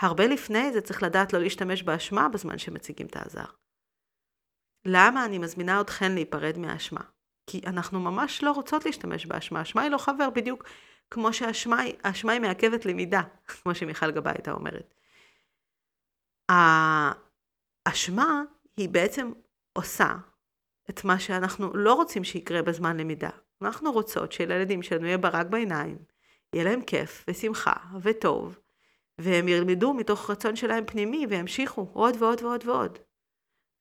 [0.00, 3.44] הרבה לפני זה צריך לדעת לא להשתמש באשמה בזמן שמציגים את העזר.
[4.84, 7.00] למה אני מזמינה אתכן להיפרד מהאשמה?
[7.46, 9.62] כי אנחנו ממש לא רוצות להשתמש באשמה.
[9.62, 10.64] אשמה היא לא חבר בדיוק
[11.10, 11.80] כמו שהאשמה
[12.32, 14.94] היא מעכבת למידה, כמו שמיכל גבאי הייתה אומרת.
[17.86, 18.42] האשמה
[18.76, 19.32] היא בעצם
[19.72, 20.14] עושה
[20.90, 23.30] את מה שאנחנו לא רוצים שיקרה בזמן למידה.
[23.62, 25.98] אנחנו רוצות שלילדים שלנו יהיה ברק בעיניים,
[26.52, 28.58] יהיה להם כיף ושמחה וטוב,
[29.18, 32.98] והם ילמדו מתוך רצון שלהם פנימי וימשיכו עוד ועוד ועוד ועוד.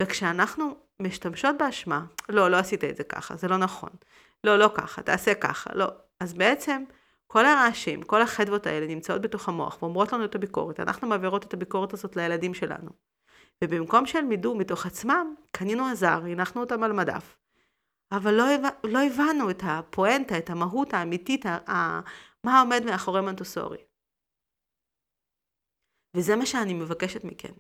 [0.02, 3.90] וכשאנחנו משתמשות באשמה, לא, לא עשית את זה ככה, זה לא נכון.
[4.44, 5.86] לא, לא ככה, תעשה ככה, לא.
[6.20, 6.84] אז בעצם
[7.28, 10.80] כל הרעשים, כל החדוות האלה נמצאות בתוך המוח ואומרות לנו את הביקורת.
[10.80, 12.90] אנחנו מעבירות את הביקורת הזאת לילדים שלנו.
[13.64, 17.38] ובמקום ידעו מתוך עצמם, קנינו עזר, הנחנו אותם על מדף.
[18.12, 18.46] אבל לא,
[18.84, 22.02] לא הבנו את הפואנטה, את המהות האמיתית, ה,
[22.44, 23.78] מה עומד מאחורי מנטוסורי.
[26.16, 27.54] וזה מה שאני מבקשת מכן.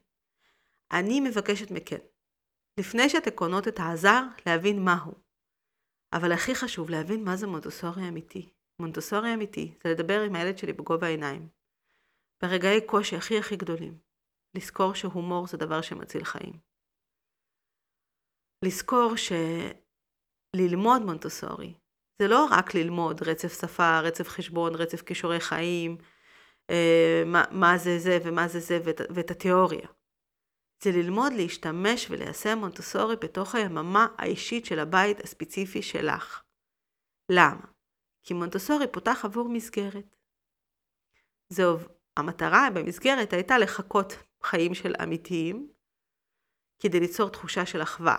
[0.91, 1.97] אני מבקשת מכן,
[2.79, 5.13] לפני שאתן קונות את העזר, להבין מהו.
[6.13, 8.49] אבל הכי חשוב, להבין מה זה מונטוסורי אמיתי.
[8.79, 11.47] מונטוסורי אמיתי זה לדבר עם הילד שלי בגובה העיניים.
[12.43, 13.97] ברגעי קושי הכי הכי גדולים.
[14.55, 16.59] לזכור שהומור זה דבר שמציל חיים.
[18.65, 19.13] לזכור
[20.55, 21.73] שללמוד מונטוסורי
[22.21, 25.97] זה לא רק ללמוד רצף שפה, רצף חשבון, רצף כישורי חיים,
[26.69, 29.88] אה, מה, מה זה זה ומה זה זה ואת, ואת התיאוריה.
[30.83, 36.43] זה ללמוד להשתמש וליישם מונטוסורי בתוך היממה האישית של הבית הספציפי שלך.
[37.31, 37.65] למה?
[38.23, 40.15] כי מונטוסורי פותח עבור מסגרת.
[41.49, 41.77] זהו,
[42.17, 45.71] המטרה במסגרת הייתה לחקות חיים של אמיתיים,
[46.79, 48.17] כדי ליצור תחושה של אחווה,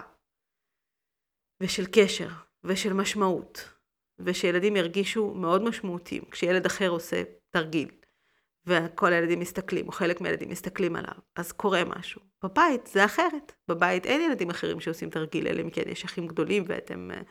[1.63, 2.29] ושל קשר,
[2.65, 3.59] ושל משמעות,
[4.19, 8.04] ושילדים ירגישו מאוד משמעותיים כשילד אחר עושה תרגיל.
[8.67, 12.21] וכל הילדים מסתכלים, או חלק מהילדים מסתכלים עליו, אז קורה משהו.
[12.45, 13.53] בבית זה אחרת.
[13.69, 17.11] בבית אין ילדים אחרים שעושים תרגיל, אלא אם כן יש אחים גדולים ואתם...
[17.11, 17.23] אה,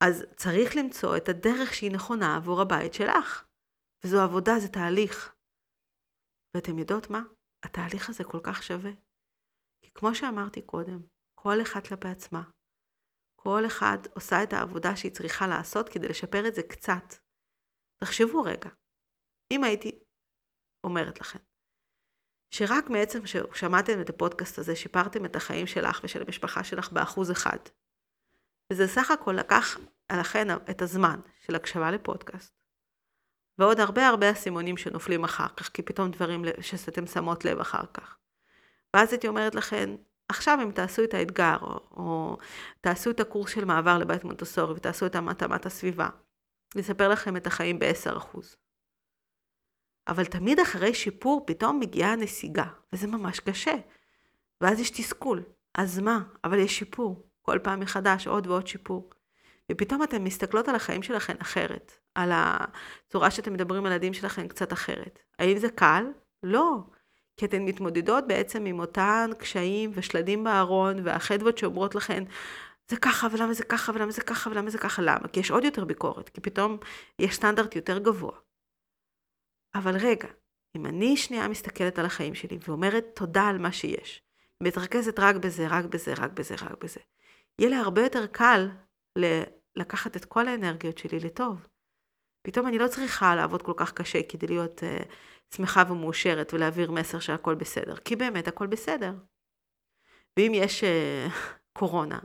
[0.00, 3.44] אז צריך למצוא את הדרך שהיא נכונה עבור הבית שלך.
[4.04, 5.34] וזו עבודה, זה תהליך.
[6.54, 7.22] ואתם יודעות מה?
[7.62, 8.90] התהליך הזה כל כך שווה.
[9.82, 11.00] כי כמו שאמרתי קודם,
[11.34, 12.42] כל אחד כלפי עצמה.
[13.40, 17.14] כל אחד עושה את העבודה שהיא צריכה לעשות כדי לשפר את זה קצת.
[18.04, 18.70] תחשבו רגע,
[19.50, 19.98] אם הייתי
[20.84, 21.38] אומרת לכם,
[22.50, 27.58] שרק מעצם ששמעתם את הפודקאסט הזה, שיפרתם את החיים שלך ושל המשפחה שלך באחוז אחד.
[28.72, 32.58] וזה סך הכל לקח עליכן את הזמן של הקשבה לפודקאסט.
[33.58, 38.18] ועוד הרבה הרבה אסימונים שנופלים אחר כך, כי פתאום דברים שאתם שמות לב אחר כך.
[38.96, 39.90] ואז הייתי אומרת לכן,
[40.28, 42.36] עכשיו אם תעשו את האתגר, או, או
[42.80, 46.08] תעשו את הקורס של מעבר לבית מונטוסורי ותעשו את התאמת הסביבה,
[46.74, 48.38] לספר לכם את החיים ב-10%.
[50.08, 53.74] אבל תמיד אחרי שיפור פתאום מגיעה הנסיגה, וזה ממש קשה.
[54.60, 55.42] ואז יש תסכול.
[55.74, 56.22] אז מה?
[56.44, 57.28] אבל יש שיפור.
[57.42, 59.10] כל פעם מחדש עוד ועוד שיפור.
[59.72, 61.92] ופתאום אתן מסתכלות על החיים שלכן אחרת.
[62.14, 65.18] על הצורה שאתם מדברים על הילדים שלכם קצת אחרת.
[65.38, 66.04] האם זה קל?
[66.42, 66.78] לא.
[67.36, 72.24] כי אתן מתמודדות בעצם עם אותן קשיים ושלדים בארון, והחדוות שאומרות לכן,
[72.88, 75.28] זה ככה, ולמה זה ככה, ולמה זה ככה, ולמה זה ככה, למה?
[75.32, 76.76] כי יש עוד יותר ביקורת, כי פתאום
[77.18, 78.32] יש סטנדרט יותר גבוה.
[79.78, 80.28] אבל רגע,
[80.76, 84.22] אם אני שנייה מסתכלת על החיים שלי ואומרת תודה על מה שיש,
[84.62, 87.00] מתרכזת רק בזה, רק בזה, רק בזה, רק בזה,
[87.58, 88.68] יהיה לי הרבה יותר קל
[89.18, 89.42] ל-
[89.76, 91.66] לקחת את כל האנרגיות שלי לטוב.
[92.42, 95.12] פתאום אני לא צריכה לעבוד כל כך קשה כדי להיות uh,
[95.56, 99.12] שמחה ומאושרת ולהעביר מסר שהכל בסדר, כי באמת הכל בסדר.
[100.38, 101.32] ואם יש uh,
[101.72, 102.18] קורונה,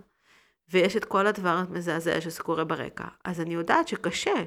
[0.69, 4.43] ויש את כל הדבר המזעזע שזה קורה ברקע, אז אני יודעת שקשה,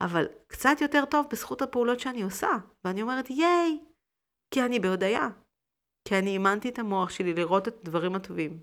[0.00, 2.50] אבל קצת יותר טוב בזכות הפעולות שאני עושה.
[2.84, 3.78] ואני אומרת, ייי!
[4.50, 5.28] כי אני בהודיה.
[6.04, 8.58] כי אני אימנתי את המוח שלי לראות את הדברים הטובים.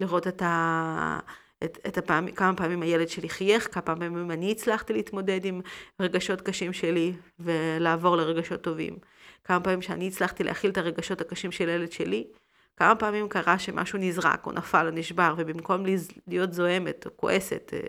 [0.00, 1.18] לראות את ה...
[1.64, 5.60] את, את הפעם, כמה פעמים הילד שלי חייך, כמה פעמים אני הצלחתי להתמודד עם
[6.00, 8.98] רגשות קשים שלי ולעבור לרגשות טובים.
[9.44, 12.26] כמה פעמים שאני הצלחתי להכיל את הרגשות הקשים של הילד שלי.
[12.76, 15.84] כמה פעמים קרה שמשהו נזרק או נפל או נשבר, ובמקום
[16.26, 17.80] להיות זוהמת או כועסת, אה,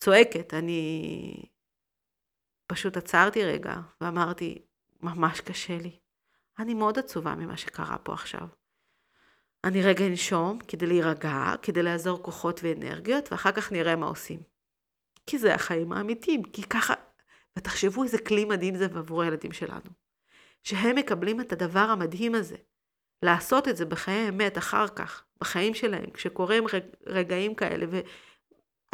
[0.00, 1.34] צועקת, אני
[2.72, 4.62] פשוט עצרתי רגע ואמרתי,
[5.00, 5.98] ממש קשה לי.
[6.58, 8.48] אני מאוד עצובה ממה שקרה פה עכשיו.
[9.64, 14.40] אני רגע אנשום כדי להירגע, כדי לעזור כוחות ואנרגיות, ואחר כך נראה מה עושים.
[15.26, 16.94] כי זה החיים האמיתיים, כי ככה,
[17.58, 19.90] ותחשבו איזה כלי מדהים זה עבור הילדים שלנו.
[20.62, 22.56] שהם מקבלים את הדבר המדהים הזה,
[23.22, 26.64] לעשות את זה בחיי אמת אחר כך, בחיים שלהם, כשקורים
[27.06, 27.86] רגעים כאלה,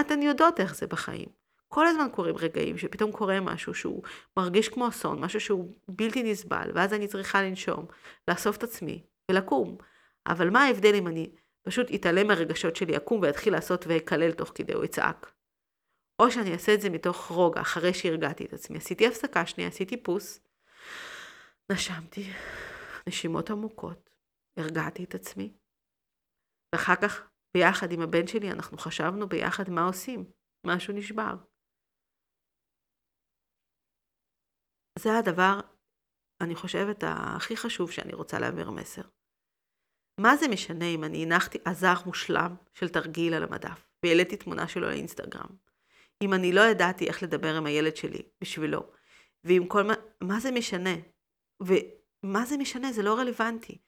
[0.01, 1.38] ואתן יודעות איך זה בחיים.
[1.69, 4.03] כל הזמן קורים רגעים שפתאום קורה משהו שהוא
[4.37, 7.87] מרגיש כמו אסון, משהו שהוא בלתי נסבל, ואז אני צריכה לנשום,
[8.29, 9.77] לאסוף את עצמי ולקום.
[10.27, 11.31] אבל מה ההבדל אם אני
[11.63, 15.33] פשוט אתעלם מהרגשות שלי, אקום ואתחיל לעשות ואקלל תוך כדי או אצעק?
[16.23, 18.79] או שאני אעשה את זה מתוך רוגע, אחרי שהרגעתי את עצמי.
[18.79, 20.41] עשיתי הפסקה שנייה, עשיתי פוס,
[21.73, 22.33] נשמתי,
[23.09, 24.11] נשימות עמוקות,
[24.57, 25.53] הרגעתי את עצמי,
[26.75, 30.25] ואחר כך ביחד עם הבן שלי אנחנו חשבנו ביחד מה עושים.
[30.67, 31.35] משהו נשבר.
[34.99, 35.61] זה הדבר,
[36.41, 39.03] אני חושבת, הכי חשוב שאני רוצה להעביר מסר.
[40.21, 44.89] מה זה משנה אם אני הנחתי עזר מושלם של תרגיל על המדף והעליתי תמונה שלו
[44.89, 45.49] לאינסטגרם?
[46.23, 48.83] אם אני לא ידעתי איך לדבר עם הילד שלי בשבילו,
[49.45, 50.95] ועם כל מה, מה זה משנה?
[51.63, 52.93] ומה זה משנה?
[52.93, 53.79] זה לא רלוונטי.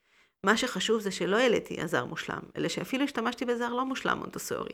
[0.46, 4.72] מה שחשוב זה שלא העליתי עזר מושלם, אלא שאפילו השתמשתי בזר לא מושלם מונטוסורי.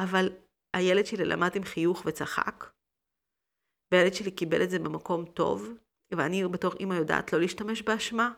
[0.00, 0.32] אבל
[0.74, 2.64] הילד שלי למד עם חיוך וצחק,
[3.94, 5.68] והילד שלי קיבל את זה במקום טוב,
[6.14, 8.32] ואני בתור אימא יודעת לא להשתמש באשמה,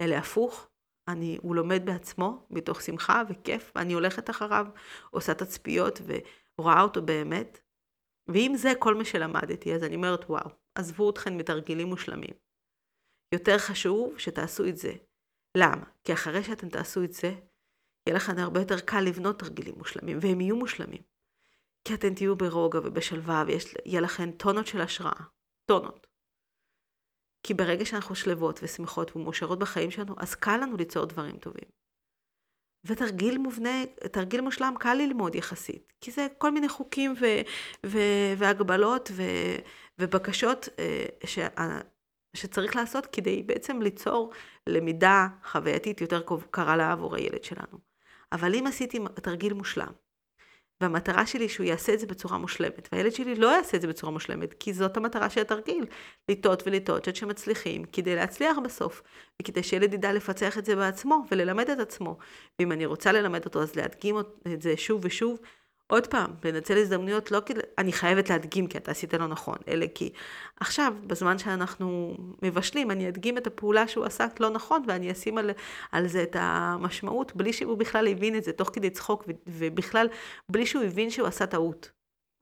[0.00, 0.68] אלא הפוך.
[1.08, 4.66] אני, הוא לומד בעצמו, מתוך שמחה וכיף, ואני הולכת אחריו,
[5.10, 6.00] עושה תצפיות
[6.58, 7.60] ורואה אותו באמת.
[8.28, 12.34] ואם זה כל מה שלמדתי, אז אני אומרת, וואו, עזבו אתכם מתרגילים מושלמים.
[13.34, 14.92] יותר חשוב שתעשו את זה.
[15.56, 15.84] למה?
[16.04, 17.28] כי אחרי שאתם תעשו את זה,
[18.06, 21.02] יהיה לכם הרבה יותר קל לבנות תרגילים מושלמים, והם יהיו מושלמים.
[21.86, 25.22] כי אתם תהיו ברוגע ובשלווה, ויהיה לכם טונות של השראה.
[25.70, 26.06] טונות.
[27.42, 31.68] כי ברגע שאנחנו שלוות ושמחות ומאושרות בחיים שלנו, אז קל לנו ליצור דברים טובים.
[32.84, 37.26] ותרגיל מובנה, תרגיל מושלם קל ללמוד יחסית, כי זה כל מיני חוקים ו,
[37.86, 37.98] ו,
[38.38, 39.22] והגבלות ו,
[39.98, 41.38] ובקשות אה, ש,
[42.36, 44.32] שצריך לעשות כדי בעצם ליצור
[44.66, 47.78] למידה חווייתית יותר קרה לה עבור הילד שלנו.
[48.32, 49.92] אבל אם עשיתי תרגיל מושלם,
[50.80, 54.12] והמטרה שלי שהוא יעשה את זה בצורה מושלמת, והילד שלי לא יעשה את זה בצורה
[54.12, 55.86] מושלמת, כי זאת המטרה של התרגיל,
[56.28, 59.02] לטעות ולטעות עד שמצליחים, כדי להצליח בסוף,
[59.42, 62.18] וכדי שילד ידע לפצח את זה בעצמו וללמד את עצמו.
[62.58, 65.38] ואם אני רוצה ללמד אותו, אז להדגים את זה שוב ושוב,
[65.88, 69.86] עוד פעם, לנצל הזדמנויות לא כי אני חייבת להדגים כי אתה עשית לא נכון, אלא
[69.94, 70.12] כי
[70.60, 75.50] עכשיו, בזמן שאנחנו מבשלים, אני אדגים את הפעולה שהוא עשה לא נכון, ואני אשים על,
[75.92, 80.06] על זה את המשמעות, בלי שהוא בכלל הבין את זה, תוך כדי צחוק, ובכלל,
[80.48, 81.90] בלי שהוא הבין שהוא עשה טעות.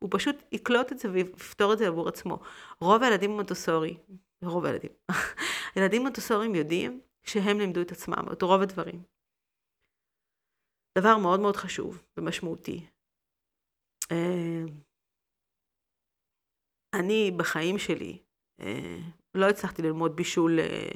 [0.03, 2.39] הוא פשוט יקלוט את זה ויפתור את זה עבור עצמו.
[2.81, 3.97] רוב הילדים במונטוסורי,
[4.43, 4.91] רוב הילדים,
[5.77, 9.03] ילדים מונטוסוריים יודעים שהם לימדו את עצמם, את רוב הדברים.
[10.99, 12.87] דבר מאוד מאוד חשוב ומשמעותי,
[16.95, 18.19] אני בחיים שלי
[18.61, 18.99] אה,
[19.35, 20.89] לא הצלחתי ללמוד בישול אה,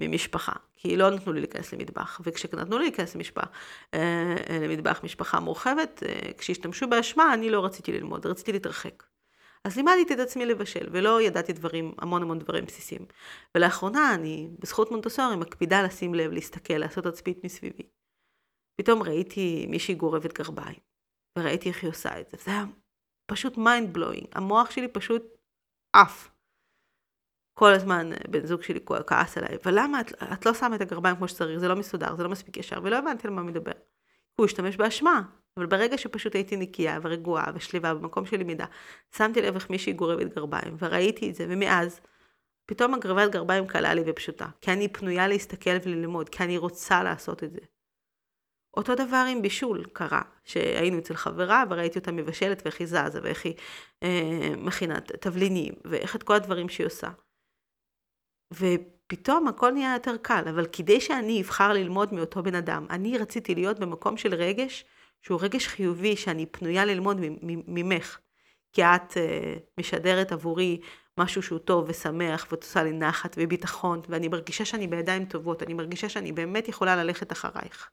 [0.00, 3.48] ממשפחה, כי לא נתנו לי להיכנס למטבח, וכשנתנו לי להיכנס למשפח,
[4.62, 6.02] למטבח משפחה מורחבת,
[6.38, 9.02] כשהשתמשו באשמה, אני לא רציתי ללמוד, רציתי להתרחק.
[9.64, 13.06] אז לימדתי את עצמי לבשל, ולא ידעתי דברים, המון המון דברים בסיסיים.
[13.54, 17.82] ולאחרונה אני, בזכות מונטסורי, מקפידה לשים לב, להסתכל, לעשות תצפית מסביבי.
[18.76, 20.87] פתאום ראיתי מישהי גורבת גרביים.
[21.38, 22.36] וראיתי איך היא עושה את זה.
[22.44, 22.64] זה היה
[23.26, 24.26] פשוט mind blowing.
[24.34, 25.22] המוח שלי פשוט
[25.92, 26.30] עף.
[27.58, 31.28] כל הזמן בן זוג שלי כעס עליי, ולמה את, את לא שמה את הגרביים כמו
[31.28, 33.72] שצריך, זה לא מסודר, זה לא מספיק ישר, ולא הבנתי על מה מדבר.
[34.34, 35.22] הוא השתמש באשמה,
[35.56, 38.64] אבל ברגע שפשוט הייתי נקייה ורגועה ושליבה במקום של למידה,
[39.16, 42.00] שמתי לב איך מישהי גורבת גרביים, וראיתי את זה, ומאז,
[42.66, 47.44] פתאום הגרבת גרביים קלה לי ופשוטה, כי אני פנויה להסתכל וללמוד, כי אני רוצה לעשות
[47.44, 47.60] את זה.
[48.78, 53.44] אותו דבר עם בישול קרה, שהיינו אצל חברה וראיתי אותה מבשלת ואיך היא זזה ואיך
[53.44, 53.54] היא
[54.02, 57.08] אה, מכינה תבלינים ואיך את כל הדברים שהיא עושה.
[58.54, 63.54] ופתאום הכל נהיה יותר קל, אבל כדי שאני אבחר ללמוד מאותו בן אדם, אני רציתי
[63.54, 64.84] להיות במקום של רגש
[65.22, 68.18] שהוא רגש חיובי, שאני פנויה ללמוד ממך,
[68.72, 70.80] כי את אה, משדרת עבורי
[71.18, 75.74] משהו שהוא טוב ושמח ואת עושה לי נחת וביטחון, ואני מרגישה שאני בידיים טובות, אני
[75.74, 77.90] מרגישה שאני באמת יכולה ללכת אחרייך.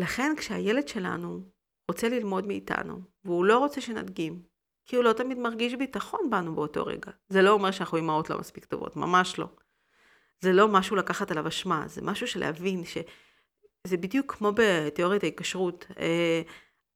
[0.00, 1.40] לכן כשהילד שלנו
[1.90, 4.42] רוצה ללמוד מאיתנו, והוא לא רוצה שנדגים,
[4.86, 7.12] כי הוא לא תמיד מרגיש ביטחון בנו באותו רגע.
[7.28, 9.46] זה לא אומר שאנחנו אימהות לא מספיק טובות, ממש לא.
[10.40, 15.86] זה לא משהו לקחת עליו אשמה, זה משהו שלהבין שזה בדיוק כמו בתיאוריית ההיקשרות.
[15.98, 16.42] אה,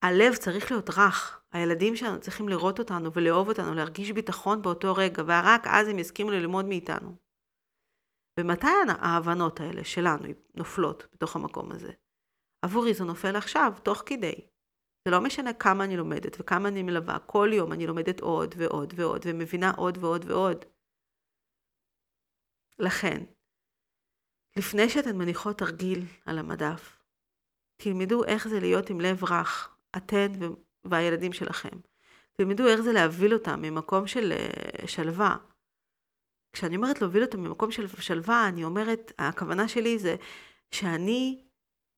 [0.02, 5.22] הלב צריך להיות רך, הילדים שלנו צריכים לראות אותנו ולאהוב אותנו, להרגיש ביטחון באותו רגע,
[5.26, 7.16] ורק אז הם יסכימו ללמוד מאיתנו.
[8.40, 11.92] ומתי ההבנות האלה שלנו נופלות בתוך המקום הזה?
[12.64, 14.34] עבורי זה נופל עכשיו, תוך כדי.
[15.04, 18.94] זה לא משנה כמה אני לומדת וכמה אני מלווה, כל יום אני לומדת עוד ועוד
[18.96, 20.64] ועוד ומבינה עוד ועוד ועוד.
[22.78, 23.24] לכן,
[24.56, 26.98] לפני שאתן מניחות תרגיל על המדף,
[27.76, 30.32] תלמדו איך זה להיות עם לב רך, אתן
[30.84, 31.78] והילדים שלכם.
[32.32, 35.36] תלמדו איך זה להביל אותם ממקום של אה, שלווה.
[36.52, 40.16] כשאני אומרת להוביל אותם ממקום של שלווה, אני אומרת, הכוונה שלי זה
[40.70, 41.43] שאני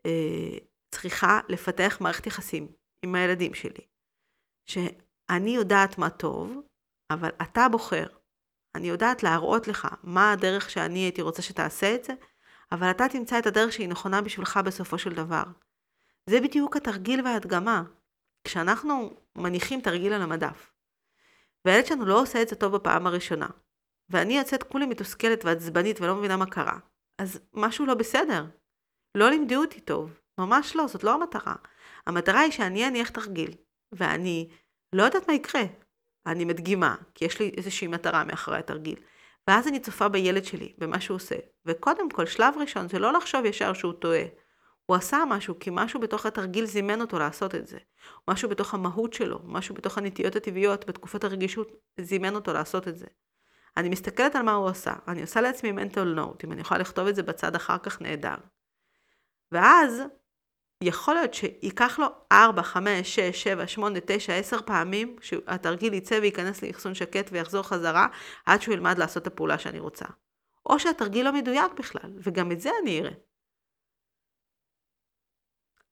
[0.07, 0.59] אה,
[0.91, 2.69] צריכה לפתח מערכת יחסים
[3.03, 3.87] עם הילדים שלי.
[4.67, 6.61] שאני יודעת מה טוב,
[7.11, 8.07] אבל אתה בוחר.
[8.75, 12.13] אני יודעת להראות לך מה הדרך שאני הייתי רוצה שתעשה את זה,
[12.73, 15.43] אבל אתה תמצא את הדרך שהיא נכונה בשבילך בסופו של דבר.
[16.31, 17.83] זה בדיוק התרגיל וההדגמה.
[18.45, 20.73] כשאנחנו מניחים תרגיל על המדף,
[21.65, 23.47] והילד שלנו לא עושה את זה טוב בפעם הראשונה,
[24.11, 26.79] ואני יוצאת כולי מתוסכלת ועצבנית ולא מבינה מה קרה,
[27.19, 28.45] אז משהו לא בסדר.
[29.17, 31.55] לא לימדו אותי טוב, ממש לא, זאת לא המטרה.
[32.07, 33.51] המטרה היא שאני אניח תרגיל,
[33.93, 34.49] ואני
[34.93, 35.63] לא יודעת מה יקרה.
[36.27, 38.97] אני מדגימה, כי יש לי איזושהי מטרה מאחורי התרגיל.
[39.49, 41.35] ואז אני צופה בילד שלי, במה שהוא עושה.
[41.67, 44.23] וקודם כל, שלב ראשון זה לא לחשוב ישר שהוא טועה.
[44.87, 47.79] הוא עשה משהו, כי משהו בתוך התרגיל זימן אותו לעשות את זה.
[48.31, 53.07] משהו בתוך המהות שלו, משהו בתוך הנטיות הטבעיות, בתקופת הרגישות, זימן אותו לעשות את זה.
[53.77, 57.07] אני מסתכלת על מה הוא עושה, אני עושה לעצמי mental note, אם אני יכולה לכתוב
[57.07, 58.35] את זה בצד אחר כך נהדר.
[59.53, 60.03] ואז
[60.85, 66.63] יכול להיות שייקח לו 4, 5, 6, 7, 8, 9, 10 פעמים שהתרגיל יצא וייכנס
[66.63, 68.07] לאחסון שקט ויחזור חזרה
[68.47, 70.05] עד שהוא ילמד לעשות את הפעולה שאני רוצה.
[70.67, 73.15] או שהתרגיל לא מדויק בכלל, וגם את זה אני אראה.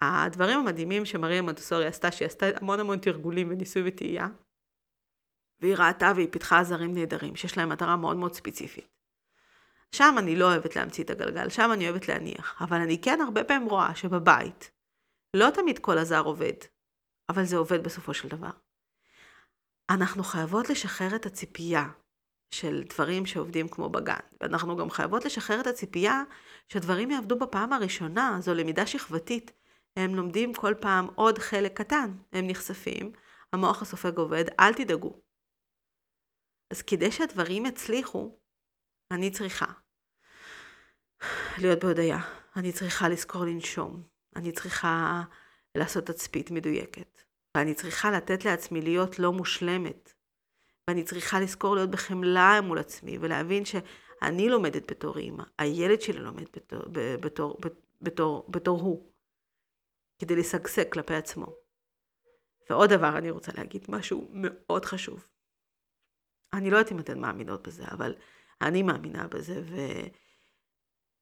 [0.01, 4.29] הדברים המדהימים שמריה מונטסורי עשתה, שהיא עשתה המון המון תרגולים וניסוי וטעייה,
[5.61, 9.04] והיא ראתה והיא פיתחה עזרים נהדרים, שיש להם מטרה מאוד מאוד ספציפית.
[9.95, 13.45] שם אני לא אוהבת להמציא את הגלגל, שם אני אוהבת להניח, אבל אני כן הרבה
[13.45, 14.71] פעמים רואה שבבית,
[15.37, 16.53] לא תמיד כל עזר עובד,
[17.29, 18.51] אבל זה עובד בסופו של דבר.
[19.91, 21.85] אנחנו חייבות לשחרר את הציפייה
[22.51, 26.23] של דברים שעובדים כמו בגן, ואנחנו גם חייבות לשחרר את הציפייה
[26.69, 29.53] שדברים יעבדו בפעם הראשונה, זו למידה שכבתית.
[29.97, 33.13] הם לומדים כל פעם עוד חלק קטן, הם נחשפים,
[33.53, 35.21] המוח הסופג עובד, אל תדאגו.
[36.71, 38.39] אז כדי שהדברים יצליחו,
[39.11, 39.84] אני צריכה
[41.59, 42.19] להיות בהודיה,
[42.57, 44.03] אני צריכה לזכור לנשום,
[44.37, 45.23] אני צריכה
[45.75, 47.23] לעשות תצפית מדויקת,
[47.57, 50.13] ואני צריכה לתת לעצמי להיות לא מושלמת,
[50.89, 56.47] ואני צריכה לזכור להיות בחמלה מול עצמי, ולהבין שאני לומדת בתור אימא, הילד שלי לומד
[56.57, 56.83] בתור,
[57.21, 57.59] בתור,
[58.01, 59.13] בתור, בתור, הוא,
[60.19, 61.47] כדי לשגשג כלפי עצמו.
[62.71, 65.27] ועוד דבר אני רוצה להגיד, משהו מאוד חשוב.
[66.53, 68.15] אני לא יודעת אם אתן מאמינות בזה, אבל
[68.61, 69.63] אני מאמינה בזה,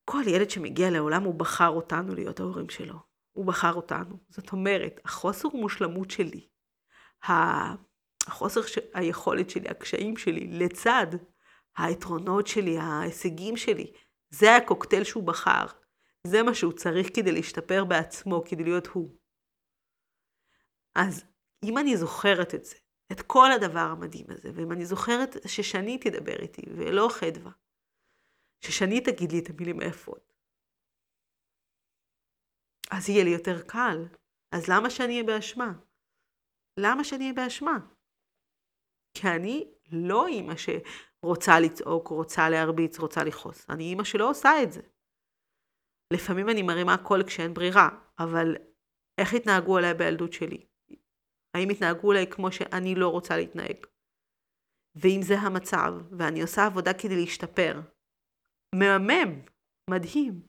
[0.03, 3.13] וכל ילד שמגיע לעולם, הוא בחר אותנו להיות ההורים שלו.
[3.33, 4.19] הוא בחר אותנו.
[4.29, 6.49] זאת אומרת, החוסר מושלמות שלי,
[7.23, 8.79] החוסר ש...
[8.95, 11.07] היכולת שלי, הקשיים שלי, לצד
[11.77, 13.93] היתרונות שלי, ההישגים שלי,
[14.31, 15.67] זה הקוקטייל שהוא בחר.
[16.27, 19.17] זה מה שהוא צריך כדי להשתפר בעצמו, כדי להיות הוא.
[20.95, 21.25] אז
[21.65, 22.77] אם אני זוכרת את זה,
[23.13, 27.51] את כל הדבר המדהים הזה, ואם אני זוכרת ששני תדבר איתי, ולא חדווה,
[28.65, 30.33] ששני תגיד לי את המילים היפות,
[32.91, 33.99] אז יהיה לי יותר קל.
[34.55, 35.73] אז למה שאני אהיה באשמה?
[36.81, 37.79] למה שאני אהיה באשמה?
[39.15, 43.71] כי אני לא אימא שרוצה לצעוק, רוצה להרביץ, רוצה לכעוס.
[43.71, 44.83] אני אימא שלא עושה את זה.
[46.13, 47.89] לפעמים אני מרימה קול כשאין ברירה,
[48.19, 48.57] אבל
[49.21, 50.67] איך התנהגו עליי בילדות שלי?
[51.55, 53.87] האם התנהגו אליי כמו שאני לא רוצה להתנהג?
[54.95, 57.81] ואם זה המצב, ואני עושה עבודה כדי להשתפר,
[58.75, 59.41] מהמם,
[59.91, 60.41] מדהים.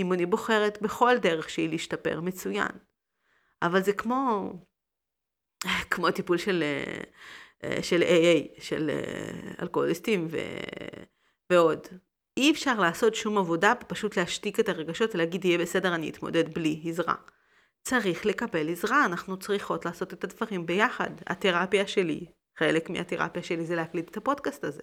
[0.00, 2.70] אם אני בוחרת בכל דרך שהיא להשתפר, מצוין.
[3.62, 4.52] אבל זה כמו,
[5.90, 6.64] כמו טיפול של,
[7.82, 8.90] של AA, של
[9.62, 10.38] אלכוהוליסטים ו,
[11.50, 11.86] ועוד.
[12.36, 16.82] אי אפשר לעשות שום עבודה, פשוט להשתיק את הרגשות ולהגיד יהיה בסדר, אני אתמודד בלי
[16.84, 17.14] עזרה.
[17.82, 21.10] צריך לקבל עזרה, אנחנו צריכות לעשות את הדברים ביחד.
[21.26, 22.26] התרפיה שלי,
[22.58, 24.82] חלק מהתרפיה שלי זה להקליט את הפודקאסט הזה.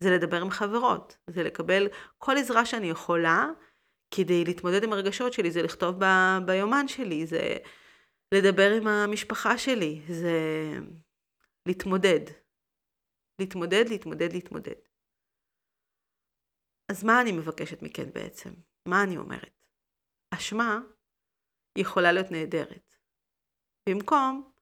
[0.00, 3.46] זה לדבר עם חברות, זה לקבל כל עזרה שאני יכולה
[4.10, 7.56] כדי להתמודד עם הרגשות שלי, זה לכתוב ב- ביומן שלי, זה
[8.34, 10.32] לדבר עם המשפחה שלי, זה
[11.66, 12.20] להתמודד.
[13.40, 14.80] להתמודד, להתמודד, להתמודד.
[16.90, 18.50] אז מה אני מבקשת מכן בעצם?
[18.88, 19.60] מה אני אומרת?
[20.34, 20.80] אשמה
[21.78, 22.94] יכולה להיות נהדרת.
[23.88, 24.52] במקום,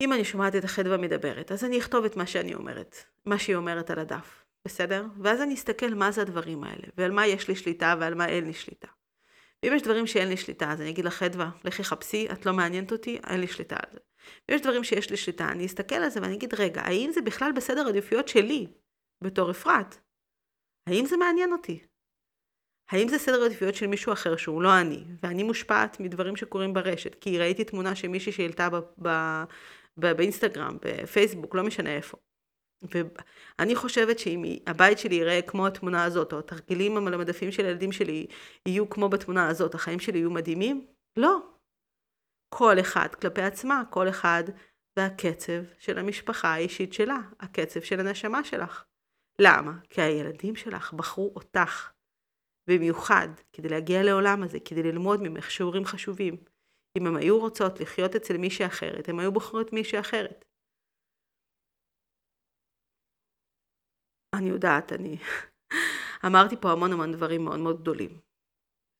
[0.00, 2.96] אם אני שומעת את החדווה מדברת, אז אני אכתוב את מה שאני אומרת,
[3.26, 5.04] מה שהיא אומרת על הדף, בסדר?
[5.22, 8.46] ואז אני אסתכל מה זה הדברים האלה, ועל מה יש לי שליטה ועל מה אין
[8.46, 8.88] לי שליטה.
[9.62, 12.92] ואם יש דברים שאין לי שליטה, אז אני אגיד לחדווה, לכי חפשי, את לא מעניינת
[12.92, 13.98] אותי, אין לי שליטה על זה.
[14.48, 17.20] ואם יש דברים שיש לי שליטה, אני אסתכל על זה ואני אגיד, רגע, האם זה
[17.22, 18.66] בכלל בסדר עדיפויות שלי,
[19.22, 19.96] בתור אפרת?
[20.86, 21.80] האם זה מעניין אותי?
[22.90, 27.14] האם זה סדר עדיפויות של מישהו אחר שהוא לא אני, ואני מושפעת מדברים שקורים ברשת,
[27.14, 28.68] כי ראיתי תמונה של מישהי שהעלתה
[29.96, 32.18] באינסטגרם, בפייסבוק, לא משנה איפה.
[32.82, 37.92] ואני חושבת שאם הבית שלי ייראה כמו התמונה הזאת, או התרגילים על המדפים של הילדים
[37.92, 38.26] שלי
[38.66, 40.86] יהיו כמו בתמונה הזאת, החיים שלי יהיו מדהימים?
[41.16, 41.38] לא.
[42.54, 44.44] כל אחד כלפי עצמה, כל אחד
[44.96, 48.84] והקצב של המשפחה האישית שלה, הקצב של הנשמה שלך.
[49.40, 49.72] למה?
[49.90, 51.90] כי הילדים שלך בחרו אותך.
[52.66, 56.36] במיוחד כדי להגיע לעולם הזה, כדי ללמוד ממך שיעורים חשובים.
[57.00, 60.44] אם הן היו רוצות לחיות אצל מישהי אחרת, הן היו בוחרות מישהי אחרת.
[64.34, 65.16] אני יודעת, אני
[66.26, 68.20] אמרתי פה המון המון דברים מאוד מאוד גדולים.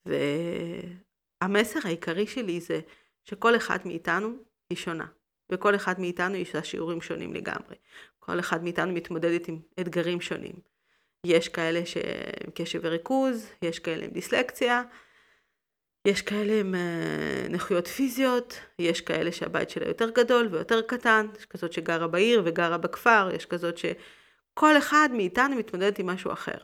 [0.06, 2.80] והמסר העיקרי שלי זה
[3.24, 4.28] שכל אחד מאיתנו
[4.70, 5.06] היא שונה.
[5.52, 7.76] וכל אחד מאיתנו יש לה שיעורים שונים לגמרי.
[8.18, 10.54] כל אחד מאיתנו מתמודדת עם אתגרים שונים.
[11.26, 14.82] יש כאלה שהם קשב וריכוז, יש כאלה עם דיסלקציה,
[16.08, 21.46] יש כאלה עם אה, נכויות פיזיות, יש כאלה שהבית שלה יותר גדול ויותר קטן, יש
[21.46, 23.78] כזאת שגרה בעיר וגרה בכפר, יש כזאת
[24.54, 26.58] כל אחד מאיתנו מתמודד עם משהו אחר.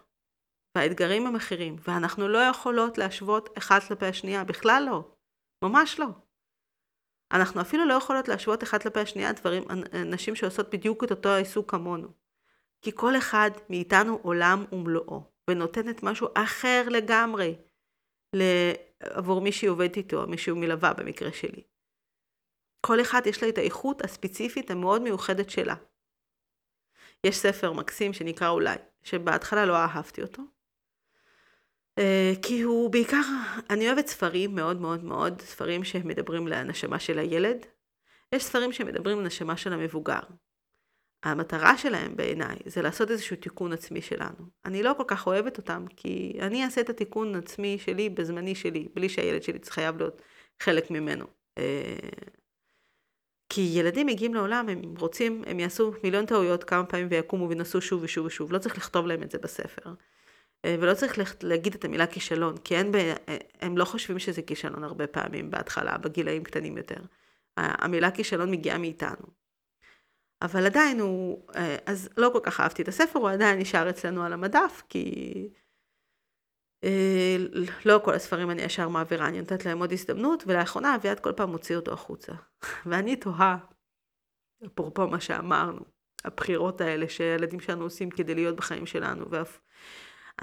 [0.76, 5.10] והאתגרים הם אחרים, ואנחנו לא יכולות להשוות אחת כלפי השנייה, בכלל לא.
[5.64, 6.06] ממש לא.
[7.32, 9.62] אנחנו אפילו לא יכולות להשוות אחת כלפי השנייה דברים,
[10.06, 12.08] נשים שעושות בדיוק את אותו העיסוק כמונו.
[12.82, 17.56] כי כל אחד מאיתנו עולם ומלואו, ונותנת משהו אחר לגמרי
[19.00, 21.62] עבור מי שהיא עובדת איתו, מי שהוא מלווה במקרה שלי.
[22.80, 25.74] כל אחד יש לה את האיכות הספציפית המאוד מיוחדת שלה.
[27.24, 30.42] יש ספר מקסים שנקרא אולי, שבהתחלה לא אהבתי אותו.
[31.98, 33.22] אה, כי הוא בעיקר,
[33.70, 37.66] אני אוהבת ספרים מאוד מאוד מאוד, ספרים שמדברים לנשמה של הילד.
[38.32, 40.20] יש ספרים שמדברים לנשמה של המבוגר.
[41.30, 44.46] המטרה שלהם בעיניי זה לעשות איזשהו תיקון עצמי שלנו.
[44.64, 48.88] אני לא כל כך אוהבת אותם, כי אני אעשה את התיקון עצמי שלי בזמני שלי,
[48.94, 50.22] בלי שהילד שלי חייב להיות
[50.62, 51.26] חלק ממנו.
[51.58, 52.08] אה,
[53.48, 58.02] כי ילדים מגיעים לעולם, הם רוצים, הם יעשו מיליון טעויות כמה פעמים ויקומו וינסו שוב
[58.02, 59.90] ושוב ושוב, לא צריך לכתוב להם את זה בספר.
[60.64, 62.96] אה, ולא צריך להגיד את המילה כישלון, כי אין ב...
[62.96, 67.00] אה, הם לא חושבים שזה כישלון הרבה פעמים בהתחלה, בגילאים קטנים יותר.
[67.56, 69.45] המילה כישלון מגיעה מאיתנו.
[70.42, 74.22] אבל עדיין הוא, אה, אז לא כל כך אהבתי את הספר, הוא עדיין נשאר אצלנו
[74.22, 75.48] על המדף, כי
[76.84, 77.36] אה,
[77.84, 81.50] לא כל הספרים אני ישר מעבירה, אני נותנת להם עוד הזדמנות, ולאחרונה אביעד כל פעם
[81.50, 82.32] מוציא אותו החוצה.
[82.86, 83.58] ואני תוהה,
[84.66, 85.80] אפרופו מה שאמרנו,
[86.24, 89.60] הבחירות האלה שהילדים שלנו עושים כדי להיות בחיים שלנו, ואף...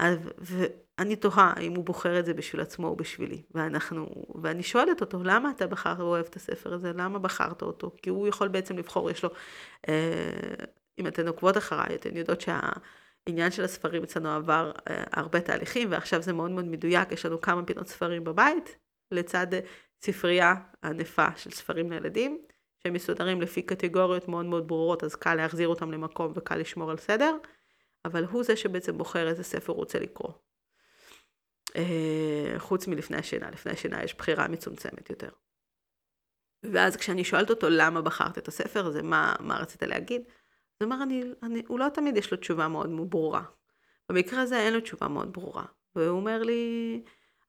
[0.00, 3.42] ואני תוהה האם הוא בוחר את זה בשביל עצמו או בשבילי.
[3.54, 4.06] ואנחנו,
[4.42, 6.92] ואני שואלת אותו, למה אתה בחר, הוא אוהב את הספר הזה?
[6.94, 7.96] למה בחרת אותו?
[8.02, 9.30] כי הוא יכול בעצם לבחור, יש לו,
[9.88, 10.64] אה,
[10.98, 16.22] אם אתן עוקבות אחריי, אתן יודעות שהעניין של הספרים אצלנו עבר אה, הרבה תהליכים, ועכשיו
[16.22, 18.76] זה מאוד מאוד מדויק, יש לנו כמה פינות ספרים בבית,
[19.10, 19.46] לצד
[20.02, 22.38] ספרייה ענפה של ספרים לילדים,
[22.82, 26.96] שהם מסודרים לפי קטגוריות מאוד מאוד ברורות, אז קל להחזיר אותם למקום וקל לשמור על
[26.96, 27.36] סדר.
[28.04, 30.32] אבל הוא זה שבעצם בוחר איזה ספר הוא רוצה לקרוא.
[31.76, 35.30] אה, חוץ מלפני השינה, לפני השינה יש בחירה מצומצמת יותר.
[36.72, 40.22] ואז כשאני שואלת אותו למה בחרת את הספר הזה, מה, מה רצית להגיד,
[40.80, 43.44] אז אמר, אני, אני, הוא לא תמיד יש לו תשובה מאוד ברורה.
[44.08, 45.64] במקרה הזה אין לו תשובה מאוד ברורה.
[45.94, 47.02] והוא אומר לי,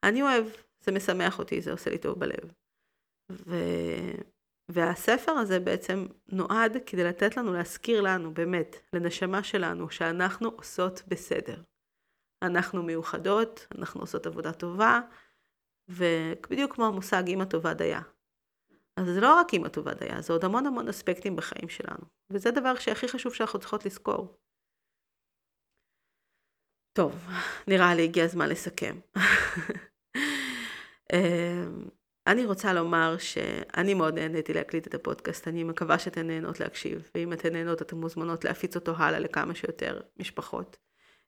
[0.03, 0.45] אני אוהב,
[0.79, 2.51] זה משמח אותי, זה עושה לי טוב בלב.
[3.31, 3.55] ו...
[4.69, 11.61] והספר הזה בעצם נועד כדי לתת לנו, להזכיר לנו, באמת, לנשמה שלנו, שאנחנו עושות בסדר.
[12.41, 14.99] אנחנו מיוחדות, אנחנו עושות עבודה טובה,
[15.89, 18.01] ובדיוק כמו המושג אימא טובה דייה.
[18.97, 22.05] אז זה לא רק אימא טובה דייה, זה עוד המון המון אספקטים בחיים שלנו.
[22.29, 24.37] וזה דבר שהכי חשוב שאנחנו צריכות לזכור.
[26.93, 27.27] טוב,
[27.67, 28.95] נראה לי הגיע הזמן לסכם.
[32.27, 37.33] אני רוצה לומר שאני מאוד נהניתי להקליט את הפודקאסט, אני מקווה שאתן נהנות להקשיב, ואם
[37.33, 40.77] אתן נהנות אתן מוזמנות להפיץ אותו הלאה לכמה שיותר משפחות,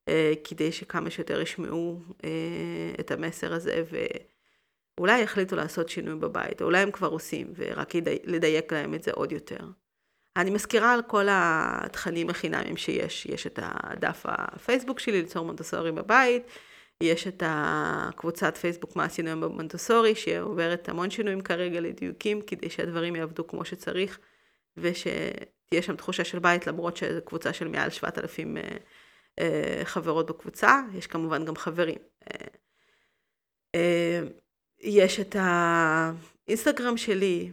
[0.08, 2.30] אה, כדי שכמה שיותר ישמעו אה,
[3.00, 3.84] את המסר הזה,
[4.98, 7.94] ואולי יחליטו לעשות שינוי בבית, או אולי הם כבר עושים, ורק
[8.24, 9.60] לדייק להם את זה עוד יותר.
[10.38, 16.44] אני מזכירה על כל התכנים החינמיים שיש, יש את הדף הפייסבוק שלי, ליצור מונטסורי בבית,
[17.04, 23.16] יש את הקבוצת פייסבוק מה עשינו היום במונטסורי, שעוברת המון שינויים כרגע לדיוקים, כדי שהדברים
[23.16, 24.20] יעבדו כמו שצריך,
[24.78, 28.62] ושתהיה שם תחושה של בית, למרות שזו קבוצה של מעל 7,000 אה,
[29.40, 31.98] אה, חברות בקבוצה, יש כמובן גם חברים.
[33.76, 34.20] אה,
[34.80, 37.52] יש את האינסטגרם שלי,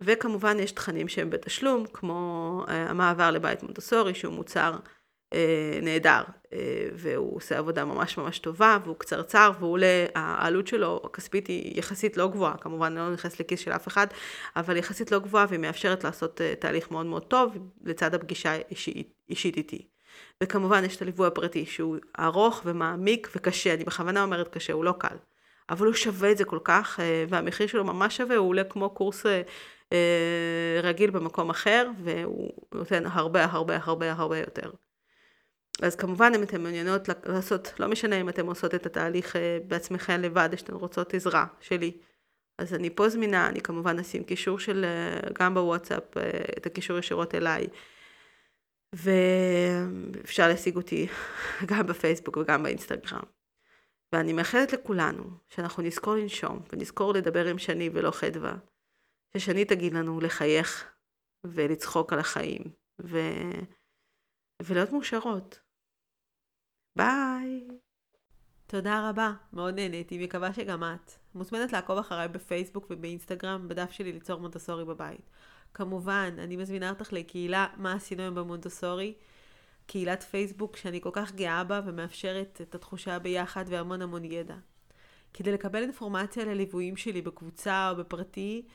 [0.00, 4.76] וכמובן יש תכנים שהם בתשלום, כמו המעבר לבית מונטסורי, שהוא מוצר
[5.34, 6.22] אה, נהדר,
[6.52, 6.58] אה,
[6.94, 12.16] והוא עושה עבודה ממש ממש טובה, והוא קצרצר, והוא עולה, העלות שלו הכספית היא יחסית
[12.16, 14.06] לא גבוהה, כמובן לא נכנס לכיס של אף אחד,
[14.56, 19.56] אבל יחסית לא גבוהה, והיא מאפשרת לעשות אה, תהליך מאוד מאוד טוב, לצד הפגישה אישית,
[19.56, 19.86] איתי.
[20.42, 24.94] וכמובן יש את הליווי הפרטי שהוא ארוך ומעמיק וקשה, אני בכוונה אומרת קשה, הוא לא
[24.98, 25.16] קל.
[25.70, 29.26] אבל הוא שווה את זה כל כך, והמחיר שלו ממש שווה, הוא עולה כמו קורס
[30.82, 34.70] רגיל במקום אחר, והוא נותן הרבה הרבה הרבה הרבה יותר.
[35.82, 40.20] אז כמובן אם אתן מעוניינות לעשות, לא משנה אם אתן עושות את התהליך אה, בעצמכן
[40.20, 41.98] לבד, או שאתן רוצות עזרה שלי.
[42.58, 46.22] אז אני פה זמינה, אני כמובן אשים קישור של, אה, גם בוואטסאפ, אה,
[46.58, 47.66] את הקישור ישירות אליי.
[48.94, 51.06] ואפשר להשיג אותי
[51.70, 53.22] גם בפייסבוק וגם באינסטגרם.
[54.12, 58.54] ואני מאחלת לכולנו שאנחנו נזכור לנשום ונזכור לדבר עם שני ולא חדווה.
[59.36, 60.92] ששני תגיד לנו לחייך
[61.44, 62.62] ולצחוק על החיים
[63.02, 63.18] ו...
[64.62, 65.61] ולהיות מאושרות.
[66.96, 67.68] ביי.
[68.66, 71.12] תודה רבה, מאוד נהניתי, מקווה שגם את.
[71.34, 75.30] מוזמנת לעקוב אחריי בפייסבוק ובאינסטגרם, בדף שלי ליצור מונטסורי בבית.
[75.74, 79.14] כמובן, אני מזמינה אותך לקהילה מה עשינו היום במונטסורי,
[79.86, 84.56] קהילת פייסבוק שאני כל כך גאה בה ומאפשרת את התחושה ביחד והמון המון ידע.
[85.34, 88.66] כדי לקבל אינפורמציה לליוויים שלי בקבוצה או בפרטי,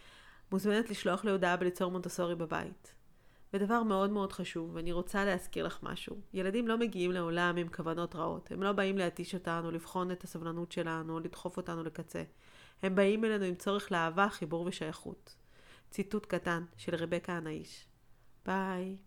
[0.51, 2.96] מוזמנת לשלוח לי הודעה בליצור מונטסורי בבית.
[3.53, 6.15] ודבר מאוד מאוד חשוב, ואני רוצה להזכיר לך משהו.
[6.33, 8.51] ילדים לא מגיעים לעולם עם כוונות רעות.
[8.51, 12.23] הם לא באים להתיש אותנו, לבחון את הסבלנות שלנו, לדחוף אותנו לקצה.
[12.83, 15.35] הם באים אלינו עם צורך לאהבה, חיבור ושייכות.
[15.91, 17.87] ציטוט קטן של רבקה הנאיש.
[18.45, 18.97] ביי.